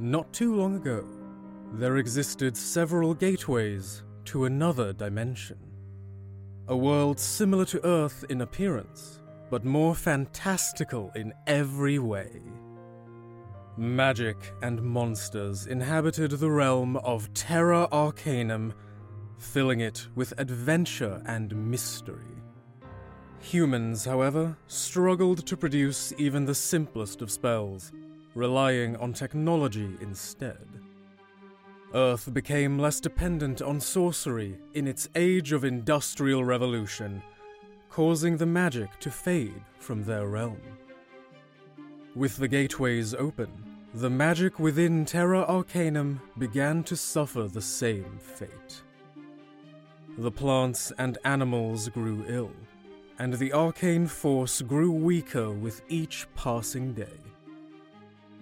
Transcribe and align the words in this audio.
Not 0.00 0.32
too 0.32 0.54
long 0.54 0.76
ago, 0.76 1.04
there 1.74 1.98
existed 1.98 2.56
several 2.56 3.12
gateways 3.12 4.02
to 4.24 4.46
another 4.46 4.94
dimension. 4.94 5.58
A 6.68 6.76
world 6.76 7.20
similar 7.20 7.66
to 7.66 7.84
Earth 7.84 8.24
in 8.30 8.40
appearance, 8.40 9.20
but 9.50 9.62
more 9.62 9.94
fantastical 9.94 11.12
in 11.14 11.34
every 11.46 11.98
way. 11.98 12.40
Magic 13.76 14.38
and 14.62 14.82
monsters 14.82 15.66
inhabited 15.66 16.30
the 16.30 16.50
realm 16.50 16.96
of 16.96 17.30
Terra 17.34 17.86
Arcanum, 17.92 18.72
filling 19.36 19.80
it 19.80 20.08
with 20.14 20.32
adventure 20.38 21.22
and 21.26 21.54
mystery. 21.54 22.38
Humans, 23.40 24.06
however, 24.06 24.56
struggled 24.66 25.46
to 25.46 25.58
produce 25.58 26.14
even 26.16 26.46
the 26.46 26.54
simplest 26.54 27.20
of 27.20 27.30
spells, 27.30 27.92
relying 28.34 28.96
on 28.96 29.12
technology 29.12 29.96
instead. 30.00 30.66
Earth 31.94 32.32
became 32.32 32.78
less 32.78 33.00
dependent 33.00 33.60
on 33.60 33.80
sorcery 33.80 34.58
in 34.74 34.86
its 34.86 35.08
age 35.14 35.52
of 35.52 35.64
industrial 35.64 36.44
revolution, 36.44 37.22
causing 37.88 38.36
the 38.36 38.46
magic 38.46 38.98
to 39.00 39.10
fade 39.10 39.62
from 39.78 40.04
their 40.04 40.28
realm. 40.28 40.60
With 42.14 42.36
the 42.36 42.48
gateways 42.48 43.14
open, 43.14 43.50
the 43.94 44.10
magic 44.10 44.60
within 44.60 45.04
Terra 45.04 45.42
Arcanum 45.42 46.20
began 46.38 46.84
to 46.84 46.96
suffer 46.96 47.48
the 47.48 47.62
same 47.62 48.18
fate. 48.18 48.82
The 50.16 50.30
plants 50.30 50.92
and 50.98 51.18
animals 51.24 51.88
grew 51.88 52.24
ill, 52.28 52.52
and 53.18 53.34
the 53.34 53.52
arcane 53.52 54.06
force 54.06 54.62
grew 54.62 54.92
weaker 54.92 55.50
with 55.50 55.82
each 55.88 56.26
passing 56.36 56.94
day. 56.94 57.19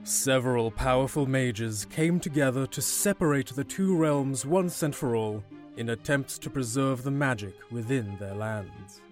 Several 0.09 0.71
powerful 0.71 1.27
mages 1.27 1.85
came 1.85 2.19
together 2.19 2.67
to 2.69 2.81
separate 2.81 3.49
the 3.49 3.63
two 3.63 3.95
realms 3.95 4.47
once 4.47 4.83
and 4.83 4.97
for 4.97 5.15
all 5.15 5.45
in 5.77 5.91
attempts 5.91 6.39
to 6.39 6.49
preserve 6.49 7.03
the 7.03 7.11
magic 7.11 7.55
within 7.71 8.17
their 8.17 8.33
lands. 8.35 9.03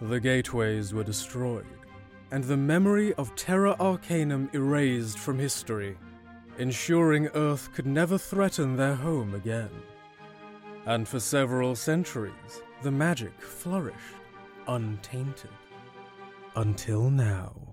The 0.00 0.20
gateways 0.20 0.94
were 0.94 1.02
destroyed, 1.02 1.66
and 2.30 2.44
the 2.44 2.56
memory 2.56 3.12
of 3.14 3.34
Terra 3.34 3.74
Arcanum 3.80 4.50
erased 4.52 5.18
from 5.18 5.36
history, 5.36 5.98
ensuring 6.58 7.26
Earth 7.34 7.72
could 7.72 7.86
never 7.86 8.18
threaten 8.18 8.76
their 8.76 8.94
home 8.94 9.34
again. 9.34 9.82
And 10.86 11.08
for 11.08 11.18
several 11.18 11.74
centuries, 11.74 12.62
the 12.82 12.92
magic 12.92 13.42
flourished, 13.42 14.14
untainted. 14.68 15.50
Until 16.54 17.10
now. 17.10 17.69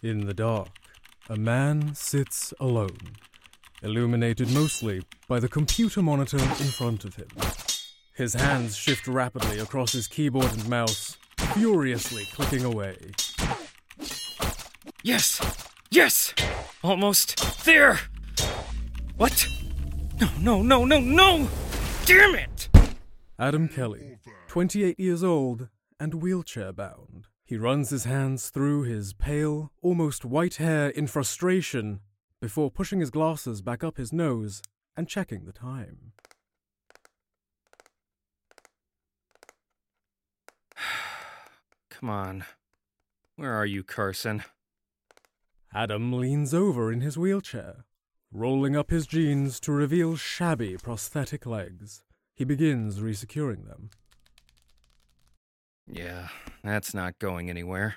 In 0.00 0.26
the 0.26 0.34
dark, 0.34 0.68
a 1.28 1.34
man 1.34 1.92
sits 1.92 2.54
alone, 2.60 3.16
illuminated 3.82 4.48
mostly 4.52 5.02
by 5.26 5.40
the 5.40 5.48
computer 5.48 6.00
monitor 6.02 6.38
in 6.38 6.46
front 6.46 7.04
of 7.04 7.16
him. 7.16 7.26
His 8.14 8.34
hands 8.34 8.76
shift 8.76 9.08
rapidly 9.08 9.58
across 9.58 9.92
his 9.92 10.06
keyboard 10.06 10.52
and 10.52 10.68
mouse, 10.68 11.16
furiously 11.52 12.26
clicking 12.26 12.64
away. 12.64 12.96
Yes! 15.02 15.40
Yes! 15.90 16.32
Almost 16.84 17.64
there! 17.64 17.98
What? 19.16 19.48
No, 20.20 20.28
no, 20.38 20.62
no, 20.62 20.84
no, 20.84 21.00
no! 21.00 21.48
Damn 22.04 22.36
it! 22.36 22.68
Adam 23.36 23.68
Kelly, 23.68 24.18
28 24.46 25.00
years 25.00 25.24
old 25.24 25.66
and 25.98 26.14
wheelchair 26.14 26.72
bound. 26.72 27.26
He 27.48 27.56
runs 27.56 27.88
his 27.88 28.04
hands 28.04 28.50
through 28.50 28.82
his 28.82 29.14
pale, 29.14 29.72
almost 29.80 30.22
white 30.22 30.56
hair 30.56 30.90
in 30.90 31.06
frustration 31.06 32.00
before 32.42 32.70
pushing 32.70 33.00
his 33.00 33.08
glasses 33.10 33.62
back 33.62 33.82
up 33.82 33.96
his 33.96 34.12
nose 34.12 34.60
and 34.94 35.08
checking 35.08 35.46
the 35.46 35.52
time. 35.52 36.12
Come 41.88 42.10
on. 42.10 42.44
Where 43.36 43.54
are 43.54 43.64
you, 43.64 43.82
Carson? 43.82 44.44
Adam 45.72 46.12
leans 46.12 46.52
over 46.52 46.92
in 46.92 47.00
his 47.00 47.16
wheelchair, 47.16 47.86
rolling 48.30 48.76
up 48.76 48.90
his 48.90 49.06
jeans 49.06 49.58
to 49.60 49.72
reveal 49.72 50.16
shabby 50.16 50.76
prosthetic 50.76 51.46
legs. 51.46 52.02
He 52.34 52.44
begins 52.44 53.00
resecuring 53.00 53.66
them. 53.66 53.88
Yeah, 55.90 56.28
that's 56.62 56.94
not 56.94 57.18
going 57.18 57.50
anywhere. 57.50 57.96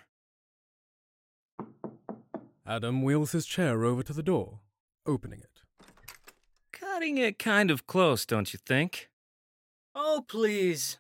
Adam 2.66 3.01
wheels 3.01 3.31
his 3.31 3.45
chair 3.45 3.83
over 3.83 4.03
to 4.03 4.13
the 4.13 4.23
door, 4.23 4.59
opening 5.05 5.39
it. 5.39 5.61
Cutting 6.72 7.17
it 7.17 7.39
kind 7.39 7.72
of 7.72 7.88
close, 7.88 8.25
don't 8.25 8.53
you 8.53 8.59
think? 8.66 9.09
Oh, 9.95 10.23
please. 10.27 10.99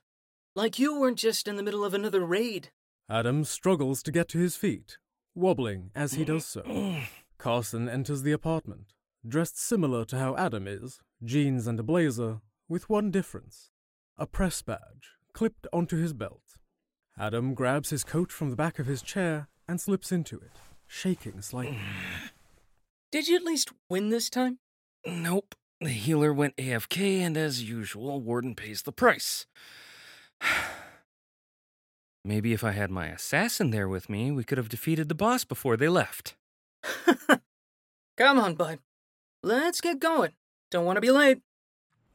Like 0.55 0.79
you 0.79 0.99
weren't 0.99 1.17
just 1.17 1.47
in 1.47 1.55
the 1.55 1.63
middle 1.63 1.85
of 1.85 1.93
another 1.93 2.25
raid. 2.25 2.71
Adam 3.09 3.43
struggles 3.43 4.03
to 4.03 4.11
get 4.11 4.27
to 4.29 4.37
his 4.39 4.55
feet, 4.55 4.97
wobbling 5.35 5.91
as 5.95 6.13
he 6.13 6.25
does 6.25 6.45
so. 6.45 6.63
Carson 7.37 7.87
enters 7.87 8.23
the 8.23 8.31
apartment, 8.31 8.93
dressed 9.27 9.59
similar 9.59 10.03
to 10.05 10.17
how 10.17 10.35
Adam 10.35 10.67
is 10.67 10.99
jeans 11.23 11.67
and 11.67 11.79
a 11.79 11.83
blazer, 11.83 12.41
with 12.67 12.89
one 12.89 13.11
difference 13.11 13.69
a 14.17 14.25
press 14.25 14.61
badge 14.61 15.17
clipped 15.33 15.67
onto 15.73 15.97
his 15.97 16.13
belt. 16.13 16.57
Adam 17.17 17.53
grabs 17.53 17.89
his 17.89 18.03
coat 18.03 18.31
from 18.31 18.49
the 18.49 18.55
back 18.55 18.79
of 18.79 18.87
his 18.87 19.01
chair 19.01 19.47
and 19.67 19.79
slips 19.79 20.11
into 20.11 20.37
it, 20.37 20.51
shaking 20.87 21.41
slightly. 21.41 21.79
Did 23.11 23.27
you 23.27 23.35
at 23.35 23.43
least 23.43 23.71
win 23.89 24.09
this 24.09 24.29
time? 24.29 24.59
Nope. 25.05 25.55
The 25.81 25.89
healer 25.89 26.31
went 26.31 26.55
AFK, 26.57 27.21
and 27.21 27.35
as 27.35 27.63
usual, 27.63 28.21
Warden 28.21 28.55
pays 28.55 28.83
the 28.83 28.91
price. 28.91 29.47
Maybe 32.23 32.53
if 32.53 32.63
I 32.63 32.71
had 32.71 32.91
my 32.91 33.07
assassin 33.07 33.71
there 33.71 33.89
with 33.89 34.07
me, 34.09 34.31
we 34.31 34.43
could 34.43 34.59
have 34.59 34.69
defeated 34.69 35.09
the 35.09 35.15
boss 35.15 35.43
before 35.43 35.75
they 35.75 35.89
left. 35.89 36.35
Come 38.17 38.39
on, 38.39 38.53
bud. 38.53 38.79
Let's 39.41 39.81
get 39.81 39.99
going. 39.99 40.33
Don't 40.69 40.85
want 40.85 40.97
to 40.97 41.01
be 41.01 41.09
late. 41.09 41.39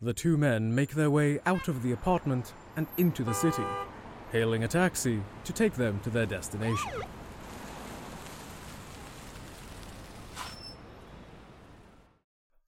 The 0.01 0.15
two 0.15 0.37
men 0.37 0.75
make 0.75 0.91
their 0.91 1.11
way 1.11 1.41
out 1.45 1.67
of 1.67 1.83
the 1.83 1.91
apartment 1.91 2.53
and 2.77 2.87
into 2.99 3.25
the 3.25 3.35
city, 3.35 3.65
hailing 4.37 4.65
a 4.65 4.69
taxi 4.69 5.23
to 5.45 5.53
take 5.53 5.73
them 5.73 5.99
to 6.05 6.11
their 6.11 6.27
destination. 6.27 6.91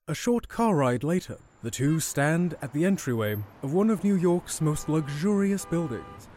A 0.07 0.15
short 0.15 0.47
car 0.47 0.75
ride 0.75 1.03
later, 1.03 1.37
The 1.61 1.69
two 1.69 1.99
stand 1.99 2.55
at 2.61 2.71
the 2.71 2.85
entryway 2.85 3.35
of 3.63 3.73
one 3.73 3.89
of 3.89 4.01
New 4.01 4.15
York's 4.15 4.61
most 4.61 4.87
luxurious 4.87 5.65
buildings, 5.65 6.29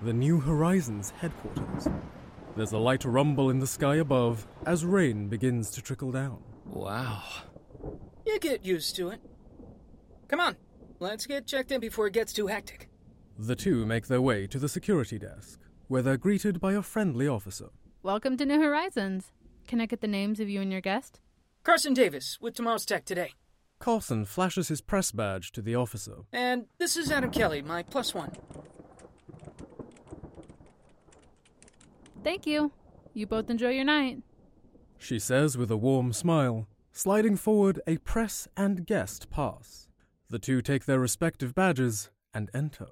the 0.00 0.12
New 0.12 0.38
Horizons 0.38 1.10
headquarters. 1.10 1.88
There's 2.54 2.70
a 2.70 2.78
light 2.78 3.04
rumble 3.04 3.50
in 3.50 3.58
the 3.58 3.66
sky 3.66 3.96
above 3.96 4.46
as 4.64 4.84
rain 4.84 5.26
begins 5.26 5.70
to 5.70 5.82
trickle 5.82 6.12
down. 6.12 6.38
Wow. 6.64 7.24
You 8.24 8.38
get 8.38 8.64
used 8.64 8.94
to 8.96 9.08
it. 9.08 9.20
Come 10.28 10.38
on, 10.38 10.54
let's 11.00 11.26
get 11.26 11.48
checked 11.48 11.72
in 11.72 11.80
before 11.80 12.06
it 12.06 12.12
gets 12.12 12.32
too 12.32 12.46
hectic. 12.46 12.89
The 13.42 13.56
two 13.56 13.86
make 13.86 14.06
their 14.06 14.20
way 14.20 14.46
to 14.48 14.58
the 14.58 14.68
security 14.68 15.18
desk, 15.18 15.60
where 15.88 16.02
they're 16.02 16.18
greeted 16.18 16.60
by 16.60 16.74
a 16.74 16.82
friendly 16.82 17.26
officer. 17.26 17.70
Welcome 18.02 18.36
to 18.36 18.44
New 18.44 18.60
Horizons. 18.60 19.32
Can 19.66 19.80
I 19.80 19.86
get 19.86 20.02
the 20.02 20.06
names 20.06 20.40
of 20.40 20.50
you 20.50 20.60
and 20.60 20.70
your 20.70 20.82
guest? 20.82 21.20
Carson 21.64 21.94
Davis 21.94 22.36
with 22.42 22.52
Tomorrow's 22.52 22.84
Tech 22.84 23.06
today. 23.06 23.32
Carson 23.78 24.26
flashes 24.26 24.68
his 24.68 24.82
press 24.82 25.10
badge 25.10 25.52
to 25.52 25.62
the 25.62 25.74
officer. 25.74 26.16
And 26.34 26.66
this 26.76 26.98
is 26.98 27.10
Adam 27.10 27.30
Kelly, 27.30 27.62
my 27.62 27.82
plus 27.82 28.14
one. 28.14 28.32
Thank 32.22 32.46
you. 32.46 32.72
You 33.14 33.26
both 33.26 33.48
enjoy 33.48 33.70
your 33.70 33.84
night. 33.84 34.18
She 34.98 35.18
says 35.18 35.56
with 35.56 35.70
a 35.70 35.78
warm 35.78 36.12
smile, 36.12 36.66
sliding 36.92 37.38
forward 37.38 37.80
a 37.86 37.96
press 37.96 38.48
and 38.54 38.86
guest 38.86 39.30
pass. 39.30 39.88
The 40.28 40.38
two 40.38 40.60
take 40.60 40.84
their 40.84 41.00
respective 41.00 41.54
badges 41.54 42.10
and 42.34 42.50
enter. 42.52 42.88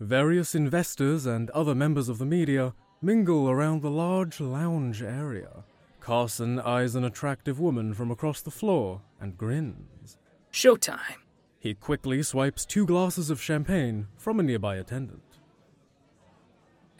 Various 0.00 0.54
investors 0.54 1.26
and 1.26 1.50
other 1.50 1.74
members 1.74 2.08
of 2.08 2.18
the 2.18 2.26
media 2.26 2.72
mingle 3.02 3.50
around 3.50 3.82
the 3.82 3.90
large 3.90 4.38
lounge 4.38 5.02
area. 5.02 5.64
Carson 5.98 6.60
eyes 6.60 6.94
an 6.94 7.04
attractive 7.04 7.58
woman 7.58 7.92
from 7.94 8.12
across 8.12 8.40
the 8.40 8.50
floor 8.50 9.02
and 9.20 9.36
grins. 9.36 10.16
Showtime. 10.52 11.22
He 11.58 11.74
quickly 11.74 12.22
swipes 12.22 12.64
two 12.64 12.86
glasses 12.86 13.28
of 13.28 13.42
champagne 13.42 14.06
from 14.16 14.38
a 14.38 14.44
nearby 14.44 14.76
attendant. 14.76 15.40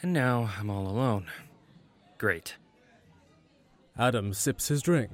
And 0.03 0.13
now 0.13 0.51
I'm 0.59 0.69
all 0.69 0.89
alone. 0.89 1.27
Great. 2.19 2.57
Adam 3.97 4.35
sips 4.35 4.67
his 4.67 4.83
drink, 4.83 5.13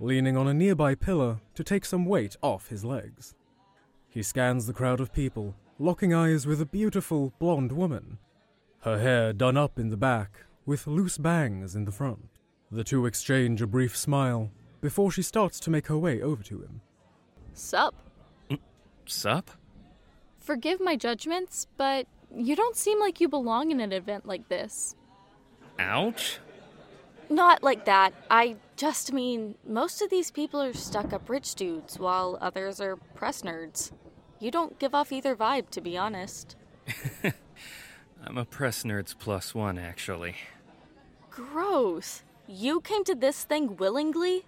leaning 0.00 0.36
on 0.36 0.48
a 0.48 0.54
nearby 0.54 0.94
pillar 0.94 1.40
to 1.54 1.62
take 1.62 1.84
some 1.84 2.06
weight 2.06 2.36
off 2.42 2.68
his 2.68 2.86
legs. 2.86 3.34
He 4.08 4.22
scans 4.22 4.66
the 4.66 4.72
crowd 4.72 5.00
of 5.00 5.12
people, 5.12 5.54
locking 5.78 6.12
eyes 6.12 6.46
with 6.46 6.60
a 6.60 6.66
beautiful 6.66 7.32
blonde 7.38 7.72
woman, 7.72 8.18
her 8.80 8.98
hair 8.98 9.32
done 9.32 9.56
up 9.56 9.78
in 9.78 9.90
the 9.90 9.96
back 9.96 10.44
with 10.66 10.86
loose 10.86 11.18
bangs 11.18 11.74
in 11.76 11.84
the 11.84 11.92
front. 11.92 12.28
The 12.70 12.84
two 12.84 13.06
exchange 13.06 13.62
a 13.62 13.66
brief 13.66 13.96
smile 13.96 14.50
before 14.80 15.10
she 15.10 15.22
starts 15.22 15.60
to 15.60 15.70
make 15.70 15.86
her 15.86 15.96
way 15.96 16.20
over 16.20 16.42
to 16.44 16.60
him. 16.60 16.80
Sup? 17.54 17.94
Mm, 18.50 18.58
sup? 19.06 19.50
Forgive 20.40 20.80
my 20.80 20.96
judgments, 20.96 21.66
but 21.76 22.06
you 22.34 22.56
don't 22.56 22.76
seem 22.76 22.98
like 23.00 23.20
you 23.20 23.28
belong 23.28 23.70
in 23.70 23.80
an 23.80 23.92
event 23.92 24.26
like 24.26 24.48
this. 24.48 24.96
Ouch? 25.78 26.40
Not 27.30 27.62
like 27.62 27.84
that. 27.84 28.14
I 28.30 28.56
just 28.76 29.12
mean, 29.12 29.54
most 29.66 30.02
of 30.02 30.10
these 30.10 30.30
people 30.30 30.60
are 30.60 30.72
stuck 30.72 31.12
up 31.12 31.28
rich 31.28 31.54
dudes, 31.54 31.98
while 31.98 32.38
others 32.40 32.80
are 32.80 32.96
press 32.96 33.42
nerds. 33.42 33.92
You 34.40 34.50
don't 34.50 34.78
give 34.78 34.94
off 34.94 35.10
either 35.12 35.34
vibe, 35.34 35.70
to 35.70 35.80
be 35.80 35.96
honest. 35.96 36.56
I'm 38.24 38.38
a 38.38 38.44
press 38.44 38.84
nerds 38.84 39.14
plus 39.18 39.54
one, 39.54 39.78
actually. 39.78 40.36
Gross. 41.30 42.22
You 42.46 42.80
came 42.80 43.04
to 43.04 43.14
this 43.14 43.44
thing 43.44 43.76
willingly? 43.76 44.44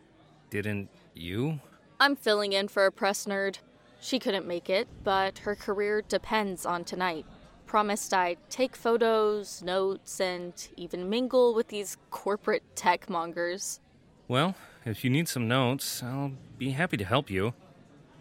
Didn't 0.48 0.88
you? 1.14 1.60
I'm 1.98 2.16
filling 2.16 2.52
in 2.52 2.69
for 2.69 2.87
a 2.87 2.92
press 2.92 3.26
nerd. 3.26 3.58
She 4.00 4.19
couldn't 4.19 4.46
make 4.46 4.70
it, 4.70 4.88
but 5.04 5.38
her 5.38 5.54
career 5.54 6.02
depends 6.02 6.64
on 6.64 6.84
tonight. 6.84 7.26
Promised 7.66 8.14
I'd 8.14 8.38
take 8.48 8.75
photos, 8.75 9.62
notes, 9.62 10.20
and 10.20 10.54
even 10.76 11.08
mingle 11.10 11.54
with 11.54 11.69
these 11.69 11.96
corporate 12.10 12.62
tech 12.75 13.08
mongers. 13.10 13.81
Well, 14.26 14.54
if 14.84 15.04
you 15.04 15.10
need 15.10 15.28
some 15.28 15.46
notes, 15.46 16.02
I'll 16.02 16.32
be 16.56 16.70
happy 16.70 16.96
to 16.96 17.04
help 17.04 17.31
you. 17.31 17.54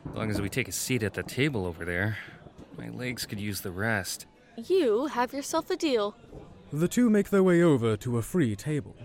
As 0.09 0.15
long 0.15 0.31
as 0.31 0.41
we 0.41 0.49
take 0.49 0.67
a 0.67 0.73
seat 0.73 1.03
at 1.03 1.13
the 1.13 1.23
table 1.23 1.65
over 1.65 1.85
there. 1.85 2.17
My 2.77 2.89
legs 2.89 3.25
could 3.25 3.39
use 3.39 3.61
the 3.61 3.71
rest. 3.71 4.25
You 4.57 5.07
have 5.07 5.33
yourself 5.33 5.69
a 5.69 5.75
deal. 5.75 6.15
The 6.73 6.87
two 6.87 7.09
make 7.09 7.29
their 7.29 7.43
way 7.43 7.61
over 7.61 7.95
to 7.97 8.17
a 8.17 8.21
free 8.21 8.55
table. 8.55 8.95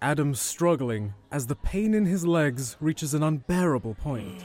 Adam 0.00 0.34
struggling 0.34 1.14
as 1.30 1.46
the 1.46 1.56
pain 1.56 1.94
in 1.94 2.06
his 2.06 2.26
legs 2.26 2.76
reaches 2.80 3.14
an 3.14 3.22
unbearable 3.22 3.94
point. 3.94 4.42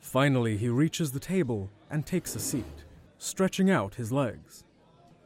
Finally, 0.00 0.56
he 0.56 0.68
reaches 0.68 1.12
the 1.12 1.20
table 1.20 1.70
and 1.90 2.06
takes 2.06 2.34
a 2.34 2.40
seat, 2.40 2.84
stretching 3.18 3.70
out 3.70 3.96
his 3.96 4.12
legs. 4.12 4.64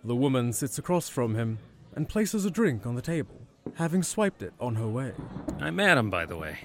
The 0.02 0.16
woman 0.16 0.52
sits 0.52 0.78
across 0.78 1.08
from 1.08 1.34
him 1.34 1.58
and 1.94 2.08
places 2.08 2.44
a 2.44 2.50
drink 2.50 2.86
on 2.86 2.94
the 2.94 3.02
table, 3.02 3.40
having 3.74 4.02
swiped 4.02 4.42
it 4.42 4.52
on 4.60 4.74
her 4.76 4.88
way. 4.88 5.12
I'm 5.60 5.78
Adam, 5.78 6.10
by 6.10 6.26
the 6.26 6.36
way. 6.36 6.58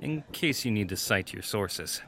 In 0.00 0.24
case 0.32 0.64
you 0.64 0.70
need 0.70 0.88
to 0.90 0.96
cite 0.96 1.32
your 1.32 1.42
sources. 1.42 2.02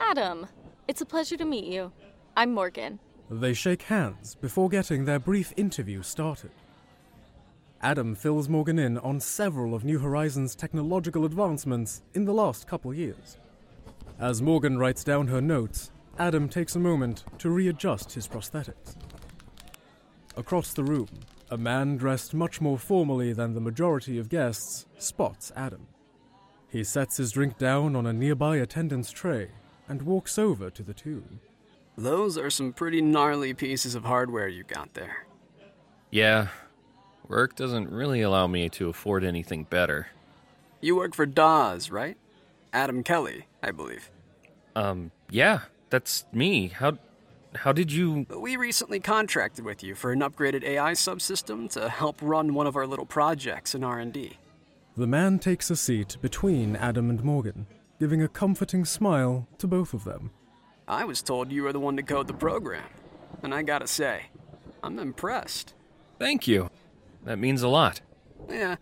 Adam, 0.00 0.46
it's 0.88 1.00
a 1.00 1.06
pleasure 1.06 1.36
to 1.36 1.44
meet 1.44 1.64
you. 1.64 1.90
I'm 2.36 2.52
Morgan. 2.52 2.98
They 3.30 3.54
shake 3.54 3.82
hands 3.82 4.34
before 4.34 4.68
getting 4.68 5.04
their 5.04 5.18
brief 5.18 5.52
interview 5.56 6.02
started. 6.02 6.50
Adam 7.82 8.14
fills 8.14 8.48
Morgan 8.48 8.78
in 8.78 8.98
on 8.98 9.20
several 9.20 9.74
of 9.74 9.84
New 9.84 9.98
Horizons' 9.98 10.54
technological 10.54 11.24
advancements 11.24 12.02
in 12.14 12.24
the 12.24 12.32
last 12.32 12.66
couple 12.66 12.92
years. 12.92 13.38
As 14.18 14.42
Morgan 14.42 14.78
writes 14.78 15.04
down 15.04 15.28
her 15.28 15.40
notes, 15.40 15.90
Adam 16.18 16.48
takes 16.48 16.76
a 16.76 16.80
moment 16.80 17.24
to 17.38 17.50
readjust 17.50 18.12
his 18.12 18.28
prosthetics. 18.28 18.96
Across 20.36 20.74
the 20.74 20.84
room, 20.84 21.08
a 21.50 21.56
man 21.56 21.96
dressed 21.96 22.34
much 22.34 22.60
more 22.60 22.78
formally 22.78 23.32
than 23.32 23.54
the 23.54 23.60
majority 23.60 24.18
of 24.18 24.28
guests 24.28 24.86
spots 24.98 25.52
Adam. 25.56 25.86
He 26.68 26.84
sets 26.84 27.16
his 27.16 27.32
drink 27.32 27.58
down 27.58 27.96
on 27.96 28.06
a 28.06 28.12
nearby 28.12 28.56
attendant's 28.56 29.10
tray 29.10 29.48
and 29.88 30.02
walks 30.02 30.38
over 30.38 30.70
to 30.70 30.82
the 30.82 30.94
two. 30.94 31.24
Those 31.96 32.36
are 32.36 32.50
some 32.50 32.72
pretty 32.72 33.00
gnarly 33.00 33.54
pieces 33.54 33.94
of 33.94 34.04
hardware 34.04 34.48
you 34.48 34.64
got 34.64 34.94
there. 34.94 35.26
Yeah, 36.10 36.48
work 37.26 37.56
doesn't 37.56 37.90
really 37.90 38.22
allow 38.22 38.46
me 38.46 38.68
to 38.70 38.88
afford 38.88 39.24
anything 39.24 39.64
better. 39.64 40.08
You 40.80 40.96
work 40.96 41.14
for 41.14 41.26
Dawes, 41.26 41.90
right? 41.90 42.16
Adam 42.72 43.02
Kelly, 43.02 43.46
I 43.62 43.70
believe. 43.70 44.10
Um, 44.74 45.10
yeah, 45.30 45.60
that's 45.88 46.26
me. 46.32 46.68
How 46.68 46.98
how 47.54 47.72
did 47.72 47.90
you 47.90 48.26
We 48.38 48.58
recently 48.58 49.00
contracted 49.00 49.64
with 49.64 49.82
you 49.82 49.94
for 49.94 50.12
an 50.12 50.20
upgraded 50.20 50.62
AI 50.62 50.92
subsystem 50.92 51.70
to 51.72 51.88
help 51.88 52.16
run 52.20 52.52
one 52.52 52.66
of 52.66 52.76
our 52.76 52.86
little 52.86 53.06
projects 53.06 53.74
in 53.74 53.82
R&D. 53.82 54.36
The 54.96 55.06
man 55.06 55.38
takes 55.38 55.70
a 55.70 55.76
seat 55.76 56.18
between 56.20 56.76
Adam 56.76 57.08
and 57.08 57.24
Morgan, 57.24 57.66
giving 57.98 58.22
a 58.22 58.28
comforting 58.28 58.84
smile 58.84 59.48
to 59.58 59.66
both 59.66 59.94
of 59.94 60.04
them. 60.04 60.30
I 60.88 61.04
was 61.04 61.22
told 61.22 61.50
you 61.50 61.64
were 61.64 61.72
the 61.72 61.80
one 61.80 61.96
to 61.96 62.02
code 62.02 62.28
the 62.28 62.34
program, 62.34 62.84
and 63.42 63.54
I 63.54 63.62
gotta 63.62 63.86
say, 63.86 64.26
I'm 64.82 64.98
impressed. 64.98 65.74
Thank 66.18 66.46
you. 66.46 66.70
That 67.24 67.38
means 67.38 67.62
a 67.62 67.68
lot. 67.68 68.00
Yeah, 68.48 68.76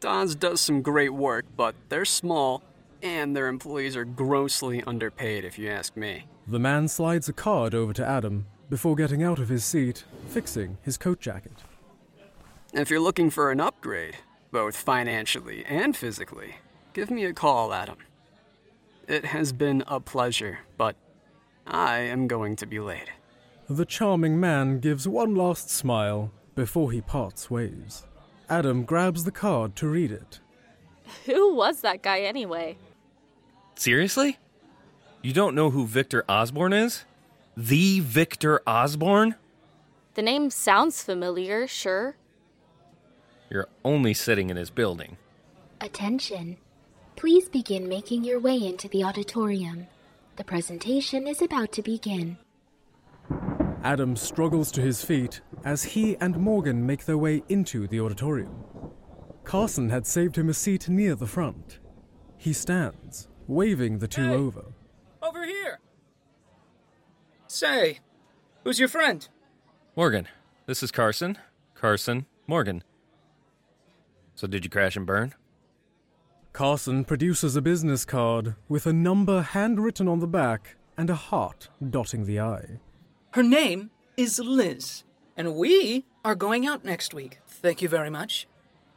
Don's 0.00 0.34
does 0.34 0.60
some 0.60 0.82
great 0.82 1.14
work, 1.14 1.44
but 1.56 1.74
they're 1.88 2.04
small, 2.04 2.62
and 3.02 3.36
their 3.36 3.48
employees 3.48 3.96
are 3.96 4.04
grossly 4.04 4.82
underpaid, 4.82 5.44
if 5.44 5.58
you 5.58 5.70
ask 5.70 5.96
me. 5.96 6.24
The 6.46 6.58
man 6.58 6.88
slides 6.88 7.28
a 7.28 7.32
card 7.32 7.74
over 7.74 7.92
to 7.92 8.04
Adam 8.04 8.46
before 8.68 8.96
getting 8.96 9.22
out 9.22 9.38
of 9.38 9.48
his 9.48 9.64
seat, 9.64 10.04
fixing 10.28 10.78
his 10.82 10.96
coat 10.96 11.20
jacket. 11.20 11.62
If 12.72 12.90
you're 12.90 13.00
looking 13.00 13.30
for 13.30 13.52
an 13.52 13.60
upgrade, 13.60 14.16
both 14.50 14.76
financially 14.76 15.64
and 15.66 15.96
physically, 15.96 16.56
give 16.92 17.10
me 17.10 17.24
a 17.24 17.32
call, 17.32 17.72
Adam. 17.72 17.98
It 19.06 19.26
has 19.26 19.52
been 19.52 19.84
a 19.86 20.00
pleasure, 20.00 20.60
but 20.78 20.96
I 21.66 21.98
am 21.98 22.26
going 22.26 22.56
to 22.56 22.66
be 22.66 22.80
late. 22.80 23.10
The 23.68 23.84
charming 23.84 24.40
man 24.40 24.80
gives 24.80 25.06
one 25.06 25.34
last 25.34 25.70
smile 25.70 26.30
before 26.54 26.90
he 26.92 27.00
parts 27.00 27.50
ways. 27.50 28.04
Adam 28.48 28.84
grabs 28.84 29.24
the 29.24 29.30
card 29.30 29.76
to 29.76 29.88
read 29.88 30.10
it. 30.10 30.40
Who 31.26 31.54
was 31.54 31.80
that 31.80 32.02
guy 32.02 32.20
anyway? 32.20 32.76
Seriously? 33.74 34.38
You 35.22 35.32
don't 35.32 35.54
know 35.54 35.70
who 35.70 35.86
Victor 35.86 36.22
Osborne 36.28 36.74
is? 36.74 37.04
The 37.56 38.00
Victor 38.00 38.60
Osborne? 38.66 39.36
The 40.14 40.22
name 40.22 40.50
sounds 40.50 41.02
familiar, 41.02 41.66
sure. 41.66 42.16
You're 43.48 43.68
only 43.84 44.12
sitting 44.12 44.50
in 44.50 44.56
his 44.56 44.70
building. 44.70 45.16
Attention. 45.80 46.58
Please 47.16 47.48
begin 47.48 47.88
making 47.88 48.24
your 48.24 48.38
way 48.40 48.56
into 48.56 48.88
the 48.88 49.04
auditorium. 49.04 49.86
The 50.36 50.44
presentation 50.44 51.26
is 51.26 51.40
about 51.42 51.72
to 51.72 51.82
begin. 51.82 52.36
Adam 53.82 54.16
struggles 54.16 54.72
to 54.72 54.80
his 54.80 55.04
feet 55.04 55.40
as 55.64 55.82
he 55.84 56.16
and 56.16 56.36
Morgan 56.38 56.84
make 56.86 57.04
their 57.04 57.18
way 57.18 57.42
into 57.48 57.86
the 57.86 58.00
auditorium. 58.00 58.64
Carson 59.44 59.90
had 59.90 60.06
saved 60.06 60.36
him 60.36 60.48
a 60.48 60.54
seat 60.54 60.88
near 60.88 61.14
the 61.14 61.26
front. 61.26 61.78
He 62.36 62.52
stands, 62.52 63.28
waving 63.46 63.98
the 63.98 64.08
two 64.08 64.28
Hey! 64.28 64.34
over. 64.34 64.64
Over 65.22 65.44
here! 65.44 65.78
Say, 67.46 68.00
who's 68.64 68.78
your 68.80 68.88
friend? 68.88 69.28
Morgan, 69.96 70.28
this 70.66 70.82
is 70.82 70.90
Carson. 70.90 71.38
Carson, 71.74 72.26
Morgan. 72.46 72.82
So, 74.34 74.46
did 74.46 74.64
you 74.64 74.70
crash 74.70 74.96
and 74.96 75.06
burn? 75.06 75.34
Carson 76.54 77.04
produces 77.04 77.56
a 77.56 77.60
business 77.60 78.04
card 78.04 78.54
with 78.68 78.86
a 78.86 78.92
number 78.92 79.42
handwritten 79.42 80.06
on 80.06 80.20
the 80.20 80.28
back 80.28 80.76
and 80.96 81.10
a 81.10 81.16
heart 81.16 81.68
dotting 81.90 82.26
the 82.26 82.38
I. 82.38 82.78
Her 83.32 83.42
name 83.42 83.90
is 84.16 84.38
Liz, 84.38 85.02
and 85.36 85.56
we 85.56 86.06
are 86.24 86.36
going 86.36 86.64
out 86.64 86.84
next 86.84 87.12
week. 87.12 87.40
Thank 87.48 87.82
you 87.82 87.88
very 87.88 88.08
much. 88.08 88.46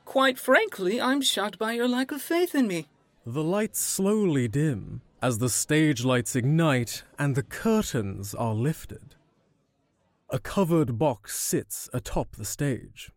Quite 0.05 0.37
frankly, 0.37 1.01
I'm 1.01 1.19
shocked 1.19 1.57
by 1.57 1.71
your 1.71 1.87
lack 1.87 2.11
of 2.11 2.21
faith 2.21 2.53
in 2.53 2.67
me. 2.67 2.89
The 3.25 3.43
lights 3.43 3.81
slowly 3.81 4.47
dim 4.47 5.01
as 5.19 5.39
the 5.39 5.49
stage 5.49 6.05
lights 6.05 6.35
ignite 6.35 7.05
and 7.17 7.33
the 7.33 7.41
curtains 7.41 8.35
are 8.35 8.53
lifted. 8.53 9.15
A 10.29 10.37
covered 10.37 10.99
box 10.99 11.35
sits 11.35 11.89
atop 11.91 12.35
the 12.35 12.45
stage. 12.45 13.09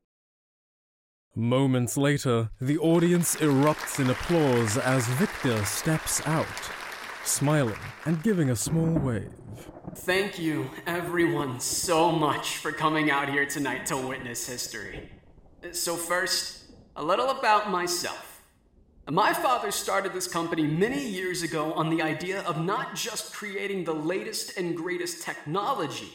Moments 1.37 1.97
later, 1.97 2.51
the 2.61 2.77
audience 2.79 3.37
erupts 3.37 4.01
in 4.01 4.11
applause 4.11 4.77
as 4.77 5.07
Victor 5.07 5.65
steps 5.65 6.21
out, 6.27 6.45
smiling 7.23 7.79
and 8.05 8.21
giving 8.25 8.51
a 8.51 8.57
small 8.57 8.99
wave. 8.99 9.31
Thank 9.95 10.41
you, 10.41 10.69
everyone, 10.89 11.61
so 11.61 12.11
much 12.11 12.57
for 12.57 12.73
coming 12.73 13.13
out 13.13 13.29
here 13.29 13.47
tonight 13.47 13.87
to 13.87 13.97
witness 13.97 14.45
history. 14.45 15.09
So, 15.71 15.95
first, 15.95 16.65
a 16.97 17.05
little 17.05 17.31
about 17.31 17.71
myself. 17.71 18.43
My 19.09 19.33
father 19.33 19.71
started 19.71 20.13
this 20.13 20.27
company 20.27 20.65
many 20.65 21.09
years 21.09 21.45
ago 21.45 21.73
on 21.75 21.91
the 21.91 22.03
idea 22.03 22.41
of 22.41 22.65
not 22.65 22.97
just 22.97 23.33
creating 23.33 23.85
the 23.85 23.95
latest 23.95 24.59
and 24.59 24.77
greatest 24.77 25.23
technology, 25.23 26.13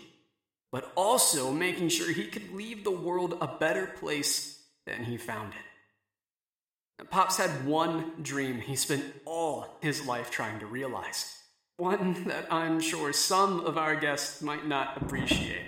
but 0.74 0.92
also 0.96 1.54
making 1.54 1.88
sure 1.88 2.12
he 2.12 2.28
could 2.28 2.52
leave 2.52 2.84
the 2.84 2.92
world 2.92 3.38
a 3.40 3.48
better 3.48 3.88
place 3.88 4.55
than 4.86 5.04
he 5.04 5.18
found 5.18 5.54
it. 5.54 7.10
Pops 7.10 7.38
had 7.38 7.66
one 7.66 8.14
dream 8.22 8.60
he 8.62 8.76
spent 8.76 9.04
all 9.26 9.78
his 9.82 10.06
life 10.06 10.32
trying 10.32 10.60
to 10.60 10.66
realize. 10.66 11.40
One 11.78 12.24
that 12.26 12.52
I'm 12.52 12.80
sure 12.80 13.12
some 13.12 13.60
of 13.62 13.78
our 13.78 13.96
guests 13.96 14.42
might 14.42 14.66
not 14.66 15.02
appreciate. 15.02 15.66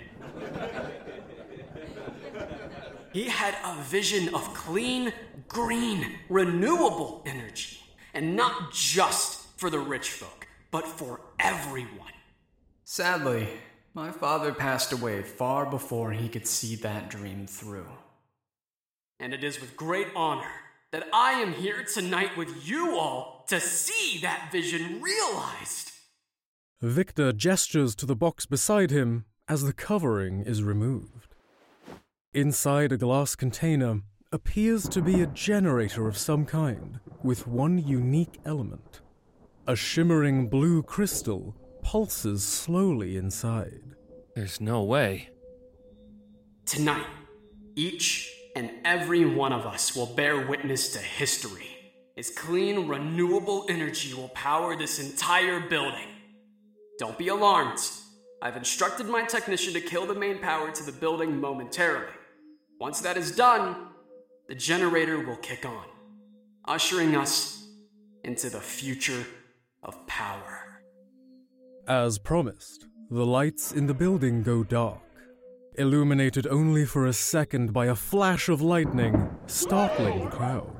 he 3.12 3.24
had 3.24 3.54
a 3.64 3.82
vision 3.82 4.34
of 4.34 4.54
clean, 4.54 5.12
green, 5.48 6.14
renewable 6.30 7.22
energy. 7.26 7.78
And 8.14 8.34
not 8.36 8.72
just 8.72 9.46
for 9.58 9.68
the 9.68 9.78
rich 9.78 10.10
folk, 10.10 10.46
but 10.70 10.86
for 10.86 11.20
everyone. 11.38 12.12
Sadly, 12.84 13.48
my 13.92 14.10
father 14.10 14.52
passed 14.52 14.92
away 14.92 15.22
far 15.22 15.66
before 15.66 16.12
he 16.12 16.28
could 16.28 16.46
see 16.46 16.74
that 16.76 17.10
dream 17.10 17.46
through 17.46 17.86
and 19.20 19.34
it 19.34 19.42
is 19.42 19.60
with 19.60 19.76
great 19.76 20.08
honor 20.14 20.50
that 20.92 21.06
I 21.12 21.32
am 21.32 21.52
here 21.52 21.84
tonight 21.84 22.36
with 22.36 22.66
you 22.66 22.96
all 22.96 23.44
to 23.48 23.60
see 23.60 24.18
that 24.22 24.50
vision 24.50 25.02
realized. 25.02 25.92
Victor 26.80 27.32
gestures 27.32 27.94
to 27.96 28.06
the 28.06 28.16
box 28.16 28.46
beside 28.46 28.90
him 28.90 29.24
as 29.48 29.62
the 29.62 29.72
covering 29.72 30.40
is 30.42 30.62
removed. 30.62 31.34
Inside 32.32 32.92
a 32.92 32.96
glass 32.96 33.34
container 33.34 34.02
appears 34.30 34.88
to 34.90 35.02
be 35.02 35.22
a 35.22 35.26
generator 35.26 36.06
of 36.06 36.16
some 36.16 36.44
kind, 36.44 37.00
with 37.22 37.46
one 37.46 37.78
unique 37.78 38.38
element. 38.44 39.00
A 39.66 39.74
shimmering 39.74 40.48
blue 40.48 40.82
crystal 40.82 41.56
pulses 41.82 42.44
slowly 42.44 43.16
inside. 43.16 43.94
There's 44.36 44.60
no 44.60 44.82
way. 44.82 45.30
Tonight, 46.66 47.06
each 47.74 48.30
and 48.58 48.72
every 48.84 49.24
one 49.24 49.52
of 49.52 49.64
us 49.66 49.94
will 49.94 50.06
bear 50.06 50.44
witness 50.48 50.92
to 50.92 50.98
history. 50.98 51.68
Its 52.16 52.28
clean, 52.28 52.88
renewable 52.88 53.64
energy 53.68 54.12
will 54.12 54.30
power 54.30 54.76
this 54.76 54.98
entire 54.98 55.60
building. 55.60 56.08
Don't 56.98 57.16
be 57.16 57.28
alarmed. 57.28 57.78
I've 58.42 58.56
instructed 58.56 59.06
my 59.06 59.22
technician 59.22 59.74
to 59.74 59.80
kill 59.80 60.06
the 60.06 60.14
main 60.16 60.40
power 60.40 60.72
to 60.72 60.82
the 60.82 60.90
building 60.90 61.40
momentarily. 61.40 62.12
Once 62.80 63.00
that 63.00 63.16
is 63.16 63.30
done, 63.30 63.90
the 64.48 64.56
generator 64.56 65.24
will 65.24 65.36
kick 65.36 65.64
on, 65.64 65.84
ushering 66.64 67.14
us 67.14 67.64
into 68.24 68.50
the 68.50 68.60
future 68.60 69.24
of 69.84 70.04
power. 70.08 70.82
As 71.86 72.18
promised, 72.18 72.86
the 73.08 73.24
lights 73.24 73.70
in 73.70 73.86
the 73.86 73.94
building 73.94 74.42
go 74.42 74.64
dark 74.64 74.98
illuminated 75.78 76.46
only 76.46 76.84
for 76.84 77.06
a 77.06 77.12
second 77.12 77.72
by 77.72 77.86
a 77.86 77.94
flash 77.94 78.48
of 78.48 78.60
lightning, 78.60 79.30
startling 79.46 80.24
the 80.24 80.30
crowd. 80.30 80.74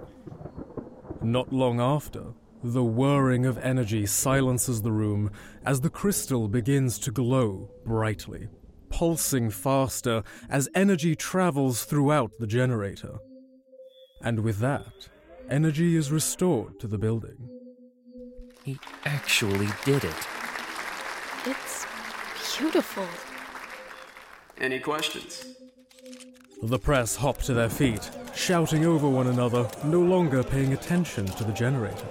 Not 1.22 1.52
long 1.52 1.80
after, 1.80 2.34
the 2.62 2.84
whirring 2.84 3.46
of 3.46 3.58
energy 3.58 4.06
silences 4.06 4.82
the 4.82 4.92
room 4.92 5.30
as 5.64 5.80
the 5.80 5.90
crystal 5.90 6.48
begins 6.48 6.98
to 7.00 7.10
glow 7.10 7.70
brightly, 7.86 8.48
pulsing 8.90 9.50
faster 9.50 10.22
as 10.48 10.68
energy 10.74 11.14
travels 11.14 11.84
throughout 11.84 12.32
the 12.38 12.46
generator. 12.46 13.18
And 14.22 14.40
with 14.40 14.58
that, 14.58 15.08
energy 15.48 15.94
is 15.94 16.10
restored 16.10 16.80
to 16.80 16.88
the 16.88 16.98
building. 16.98 17.48
He 18.64 18.78
actually 19.04 19.68
did 19.84 20.04
it. 20.04 20.16
It's 21.46 21.86
beautiful. 22.58 23.06
Any 24.60 24.80
questions? 24.80 25.54
The 26.62 26.78
press 26.80 27.14
hop 27.14 27.38
to 27.42 27.54
their 27.54 27.68
feet, 27.68 28.10
shouting 28.34 28.84
over 28.84 29.08
one 29.08 29.28
another, 29.28 29.70
no 29.84 30.00
longer 30.00 30.42
paying 30.42 30.72
attention 30.72 31.26
to 31.26 31.44
the 31.44 31.52
generator. 31.52 32.06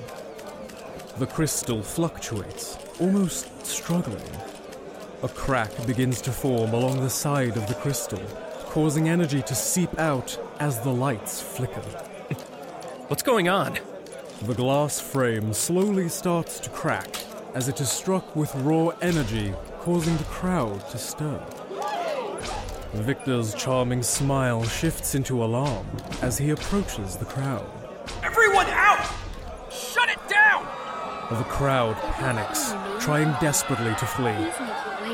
The 1.17 1.27
crystal 1.27 1.83
fluctuates, 1.83 2.77
almost 3.01 3.65
struggling. 3.65 4.31
A 5.23 5.27
crack 5.27 5.71
begins 5.85 6.21
to 6.21 6.31
form 6.31 6.73
along 6.73 7.01
the 7.01 7.09
side 7.09 7.57
of 7.57 7.67
the 7.67 7.73
crystal, 7.73 8.21
causing 8.67 9.09
energy 9.09 9.41
to 9.41 9.55
seep 9.55 9.99
out 9.99 10.39
as 10.61 10.79
the 10.79 10.93
lights 10.93 11.41
flicker. 11.41 11.81
What's 13.09 13.23
going 13.23 13.49
on? 13.49 13.77
The 14.43 14.53
glass 14.53 15.01
frame 15.01 15.51
slowly 15.51 16.07
starts 16.07 16.61
to 16.61 16.69
crack 16.69 17.09
as 17.53 17.67
it 17.67 17.81
is 17.81 17.89
struck 17.89 18.35
with 18.37 18.55
raw 18.55 18.89
energy, 19.01 19.53
causing 19.79 20.15
the 20.15 20.23
crowd 20.25 20.87
to 20.91 20.97
stir. 20.97 21.43
Victor's 22.99 23.53
charming 23.53 24.03
smile 24.03 24.63
shifts 24.63 25.15
into 25.15 25.43
alarm 25.43 25.85
as 26.21 26.37
he 26.37 26.49
approaches 26.49 27.15
the 27.15 27.25
crowd. 27.25 27.65
Everyone 28.23 28.67
out! 28.67 29.05
Shut 29.71 30.09
it 30.09 30.19
down! 30.27 30.65
The 31.29 31.43
crowd 31.43 31.95
panics, 32.13 32.73
trying 33.03 33.31
desperately 33.41 33.93
to 33.95 34.05
flee. 34.05 34.51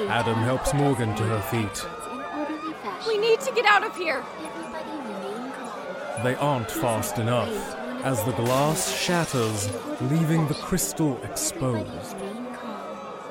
Adam 0.08 0.36
helps 0.36 0.74
Morgan 0.74 1.16
to 1.16 1.24
her 1.24 1.42
feet. 1.42 1.86
We 3.08 3.18
need 3.18 3.40
to 3.42 3.52
get 3.54 3.66
out 3.66 3.84
of 3.84 3.96
here! 3.96 4.24
They 6.24 6.36
aren't 6.36 6.72
fast 6.72 7.18
enough, 7.18 7.50
as 8.04 8.24
the 8.24 8.32
glass 8.32 8.96
shatters, 8.96 9.70
leaving 10.02 10.48
the 10.48 10.54
crystal 10.56 11.22
exposed. 11.24 12.16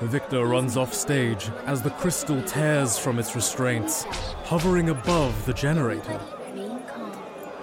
Victor 0.09 0.47
runs 0.47 0.77
off 0.77 0.93
stage 0.93 1.51
as 1.67 1.83
the 1.83 1.91
crystal 1.91 2.43
tears 2.43 2.99
from 2.99 3.19
its 3.19 3.35
restraints, 3.37 4.03
hovering 4.45 4.89
above 4.89 5.47
the 5.47 5.53
generator. 5.53 6.21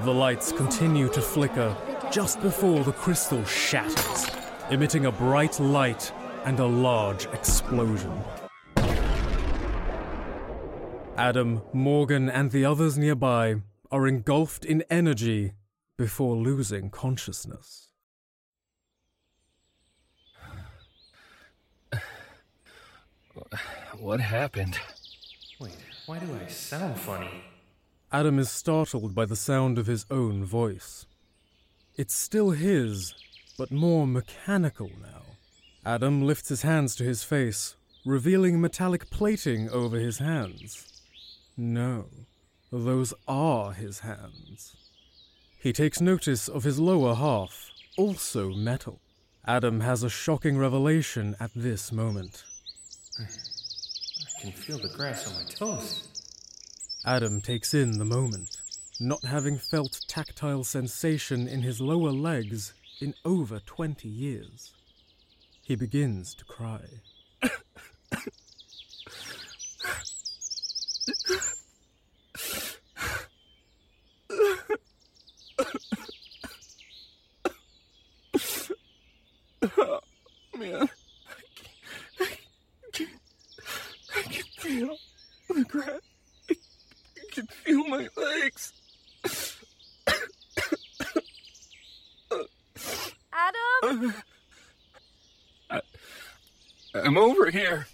The 0.02 0.14
lights 0.14 0.52
continue 0.52 1.10
to 1.10 1.22
flicker 1.22 1.76
just 2.12 2.42
before 2.42 2.84
the 2.84 2.94
crystal 2.94 3.44
shatters, 3.44 4.30
emitting 4.70 5.06
a 5.06 5.12
bright 5.12 5.60
light 5.60 6.12
and 6.46 6.60
a 6.60 6.66
large 6.66 7.26
explosion. 7.26 8.18
Adam, 11.18 11.62
Morgan, 11.74 12.30
and 12.30 12.52
the 12.52 12.64
others 12.64 12.98
nearby 12.98 13.58
are 13.92 14.08
engulfed 14.08 14.64
in 14.64 14.84
energy 14.90 15.52
before 15.98 16.38
losing 16.38 16.90
consciousness. 16.90 17.89
What 24.00 24.20
happened? 24.22 24.80
Wait, 25.60 25.76
why 26.06 26.20
do 26.20 26.28
I 26.42 26.48
sound 26.48 26.98
funny? 26.98 27.44
Adam 28.12 28.40
is 28.40 28.50
startled 28.50 29.14
by 29.14 29.26
the 29.26 29.36
sound 29.36 29.78
of 29.78 29.88
his 29.88 30.06
own 30.10 30.44
voice. 30.44 31.06
It's 31.96 32.14
still 32.14 32.52
his, 32.52 33.14
but 33.58 33.72
more 33.72 34.08
mechanical 34.08 34.90
now. 35.02 35.24
Adam 35.86 36.26
lifts 36.26 36.50
his 36.50 36.62
hands 36.62 36.96
to 36.96 37.04
his 37.04 37.24
face, 37.24 37.76
revealing 38.06 38.62
metallic 38.62 39.10
plating 39.10 39.70
over 39.70 40.00
his 40.00 40.20
hands. 40.20 41.02
No, 41.58 42.06
those 42.72 43.14
are 43.28 43.74
his 43.74 44.00
hands. 44.00 44.76
He 45.60 45.74
takes 45.74 46.00
notice 46.00 46.48
of 46.48 46.64
his 46.64 46.80
lower 46.80 47.16
half, 47.16 47.70
also 47.98 48.52
metal. 48.52 49.02
Adam 49.46 49.82
has 49.82 50.04
a 50.04 50.10
shocking 50.10 50.58
revelation 50.58 51.36
at 51.40 51.52
this 51.54 51.92
moment. 51.92 52.46
I 53.20 54.42
can 54.42 54.52
feel 54.52 54.78
the 54.78 54.88
grass 54.90 55.28
on 55.28 55.34
my 55.34 55.44
toes. 55.50 56.08
Adam 57.06 57.42
takes 57.42 57.74
in 57.74 57.98
the 57.98 58.06
moment, 58.06 58.58
not 59.00 59.24
having 59.24 59.58
felt 59.58 60.00
tactile 60.08 60.64
sensation 60.64 61.48
in 61.48 61.62
his 61.62 61.82
lower 61.82 62.12
legs 62.12 62.74
in 63.02 63.14
over 63.26 63.60
20 63.60 64.08
years. 64.08 64.74
He 65.62 65.76
begins 65.76 66.34
to 66.36 66.46
cry. 66.46 66.82
Man, 80.58 80.90
I 82.20 82.28
can, 82.92 83.08
I 84.16 84.22
can 84.24 84.44
feel 84.58 84.98
the 85.50 85.64
grass. 85.64 86.02
I 86.50 86.56
can 87.32 87.48
feel 87.48 87.88
my 87.88 88.10
legs. 88.18 88.74
Adam? 93.32 94.14
I, 95.70 95.82
I'm 96.94 97.18
over 97.50 97.58
here. 97.58 97.88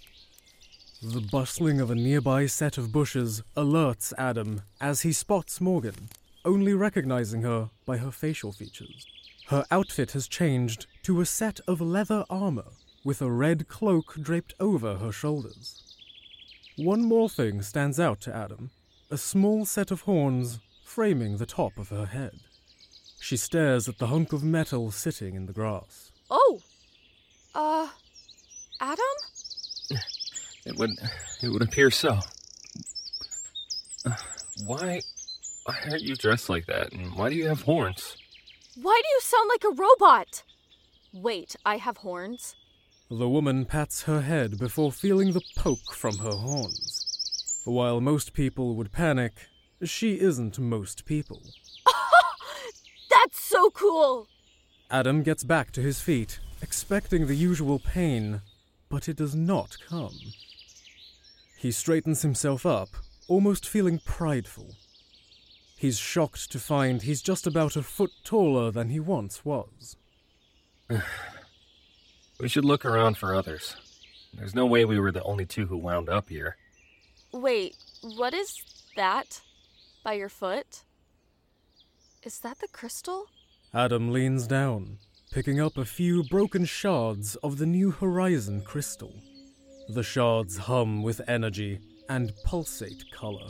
The 1.02 1.22
bustling 1.22 1.80
of 1.80 1.90
a 1.90 1.96
nearby 1.96 2.46
set 2.46 2.78
of 2.78 2.92
bushes 2.92 3.42
alerts 3.56 4.12
Adam 4.18 4.64
as 4.82 5.02
he 5.02 5.14
spots 5.14 5.62
Morgan, 5.62 6.10
only 6.44 6.74
recognizing 6.74 7.44
her 7.44 7.70
by 7.86 7.98
her 7.98 8.12
facial 8.12 8.52
features. 8.52 9.06
Her 9.48 9.66
outfit 9.72 10.12
has 10.12 10.28
changed 10.28 10.88
to 11.04 11.22
a 11.22 11.26
set 11.26 11.60
of 11.68 11.80
leather 11.80 12.26
armor 12.30 12.72
with 13.04 13.22
a 13.22 13.32
red 13.32 13.68
cloak 13.68 14.16
draped 14.16 14.54
over 14.60 14.98
her 14.98 15.12
shoulders. 15.12 15.84
One 16.76 17.04
more 17.04 17.30
thing 17.30 17.62
stands 17.62 18.00
out 18.00 18.20
to 18.22 18.36
Adam 18.36 18.72
a 19.12 19.18
small 19.18 19.66
set 19.66 19.92
of 19.92 20.02
horns 20.02 20.60
framing 20.84 21.38
the 21.38 21.46
top 21.46 21.78
of 21.78 21.90
her 21.90 22.08
head. 22.08 22.40
She 23.22 23.38
stares 23.38 23.88
at 23.88 24.00
the 24.00 24.08
hunk 24.08 24.34
of 24.34 24.44
metal 24.44 24.92
sitting 24.92 25.36
in 25.36 25.46
the 25.46 25.54
grass. 25.54 26.12
Oh! 26.30 26.60
Uh. 27.54 27.88
Adam? 28.82 29.16
It 30.76 30.80
would, 30.80 30.92
it 31.42 31.48
would 31.48 31.62
appear 31.62 31.90
so. 31.90 32.20
Uh, 34.06 34.12
why, 34.66 35.00
why 35.64 35.78
are 35.90 35.98
you 35.98 36.18
dressed 36.18 36.50
like 36.50 36.66
that, 36.66 36.92
and 36.92 37.16
why 37.16 37.30
do 37.30 37.36
you 37.36 37.48
have 37.48 37.62
horns? 37.62 38.18
Why 38.76 39.02
do 39.02 39.08
you 39.08 39.22
sound 39.22 39.50
like 39.50 39.64
a 39.64 39.82
robot? 39.82 40.44
Wait, 41.14 41.56
I 41.66 41.78
have 41.78 41.98
horns? 41.98 42.58
The 43.10 43.30
woman 43.30 43.64
pats 43.64 44.04
her 44.04 44.20
head 44.20 44.60
before 44.60 44.92
feeling 44.92 45.32
the 45.32 45.44
poke 45.56 45.94
from 45.94 46.18
her 46.18 46.32
horns. 46.32 47.62
While 47.64 48.02
most 48.02 48.34
people 48.34 48.76
would 48.76 48.92
panic, 48.92 49.48
she 49.82 50.20
isn't 50.20 50.60
most 50.60 51.06
people. 51.06 51.42
That's 53.10 53.42
so 53.42 53.70
cool! 53.70 54.28
Adam 54.92 55.24
gets 55.24 55.46
back 55.46 55.72
to 55.72 55.82
his 55.82 56.02
feet, 56.02 56.42
expecting 56.62 57.28
the 57.28 57.36
usual 57.36 57.80
pain, 57.80 58.42
but 58.90 59.08
it 59.08 59.16
does 59.16 59.36
not 59.36 59.78
come. 59.88 60.20
He 61.66 61.72
straightens 61.72 62.22
himself 62.22 62.64
up, 62.64 62.90
almost 63.28 63.68
feeling 63.68 63.98
prideful. 64.06 64.76
He's 65.76 65.98
shocked 65.98 66.52
to 66.52 66.60
find 66.60 67.02
he's 67.02 67.24
just 67.24 67.48
about 67.48 67.76
a 67.76 67.82
foot 67.82 68.12
taller 68.24 68.70
than 68.70 68.90
he 68.90 69.00
once 69.00 69.44
was. 69.44 69.98
We 72.40 72.50
should 72.50 72.66
look 72.66 72.86
around 72.86 73.18
for 73.18 73.34
others. 73.34 73.78
There's 74.32 74.54
no 74.54 74.68
way 74.68 74.86
we 74.86 75.00
were 75.00 75.12
the 75.12 75.24
only 75.24 75.48
two 75.48 75.66
who 75.66 75.78
wound 75.78 76.08
up 76.08 76.30
here. 76.30 76.56
Wait, 77.32 77.76
what 78.02 78.36
is 78.36 78.62
that? 78.96 79.42
By 80.04 80.14
your 80.14 80.30
foot? 80.30 80.84
Is 82.22 82.42
that 82.42 82.60
the 82.60 82.68
crystal? 82.68 83.26
Adam 83.74 84.12
leans 84.12 84.46
down, 84.46 85.00
picking 85.32 85.60
up 85.60 85.80
a 85.80 85.86
few 85.86 86.24
broken 86.26 86.66
shards 86.66 87.36
of 87.38 87.58
the 87.58 87.66
New 87.66 87.90
Horizon 87.90 88.62
crystal. 88.62 89.16
The 89.90 90.04
shards 90.04 90.58
hum 90.58 91.04
with 91.04 91.22
energy 91.28 91.80
and 92.10 92.34
pulsate 92.44 93.04
color. 93.12 93.48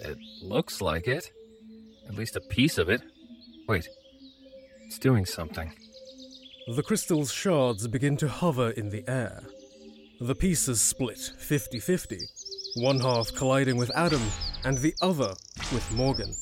It 0.00 0.18
looks 0.42 0.80
like 0.80 1.06
it. 1.06 1.30
At 2.08 2.16
least 2.16 2.36
a 2.36 2.40
piece 2.40 2.78
of 2.78 2.88
it. 2.88 3.02
Wait, 3.68 3.88
it's 4.86 4.98
doing 4.98 5.24
something. 5.26 5.72
The 6.68 6.82
crystal's 6.82 7.32
shards 7.32 7.86
begin 7.86 8.16
to 8.18 8.28
hover 8.28 8.70
in 8.70 8.90
the 8.90 9.04
air. 9.08 9.42
The 10.20 10.34
pieces 10.34 10.80
split 10.80 11.18
50 11.18 11.78
50, 11.78 12.18
one 12.76 13.00
half 13.00 13.32
colliding 13.34 13.76
with 13.76 13.90
Adam 13.94 14.22
and 14.64 14.78
the 14.78 14.94
other 15.00 15.34
with 15.72 15.92
Morgan. 15.92 16.34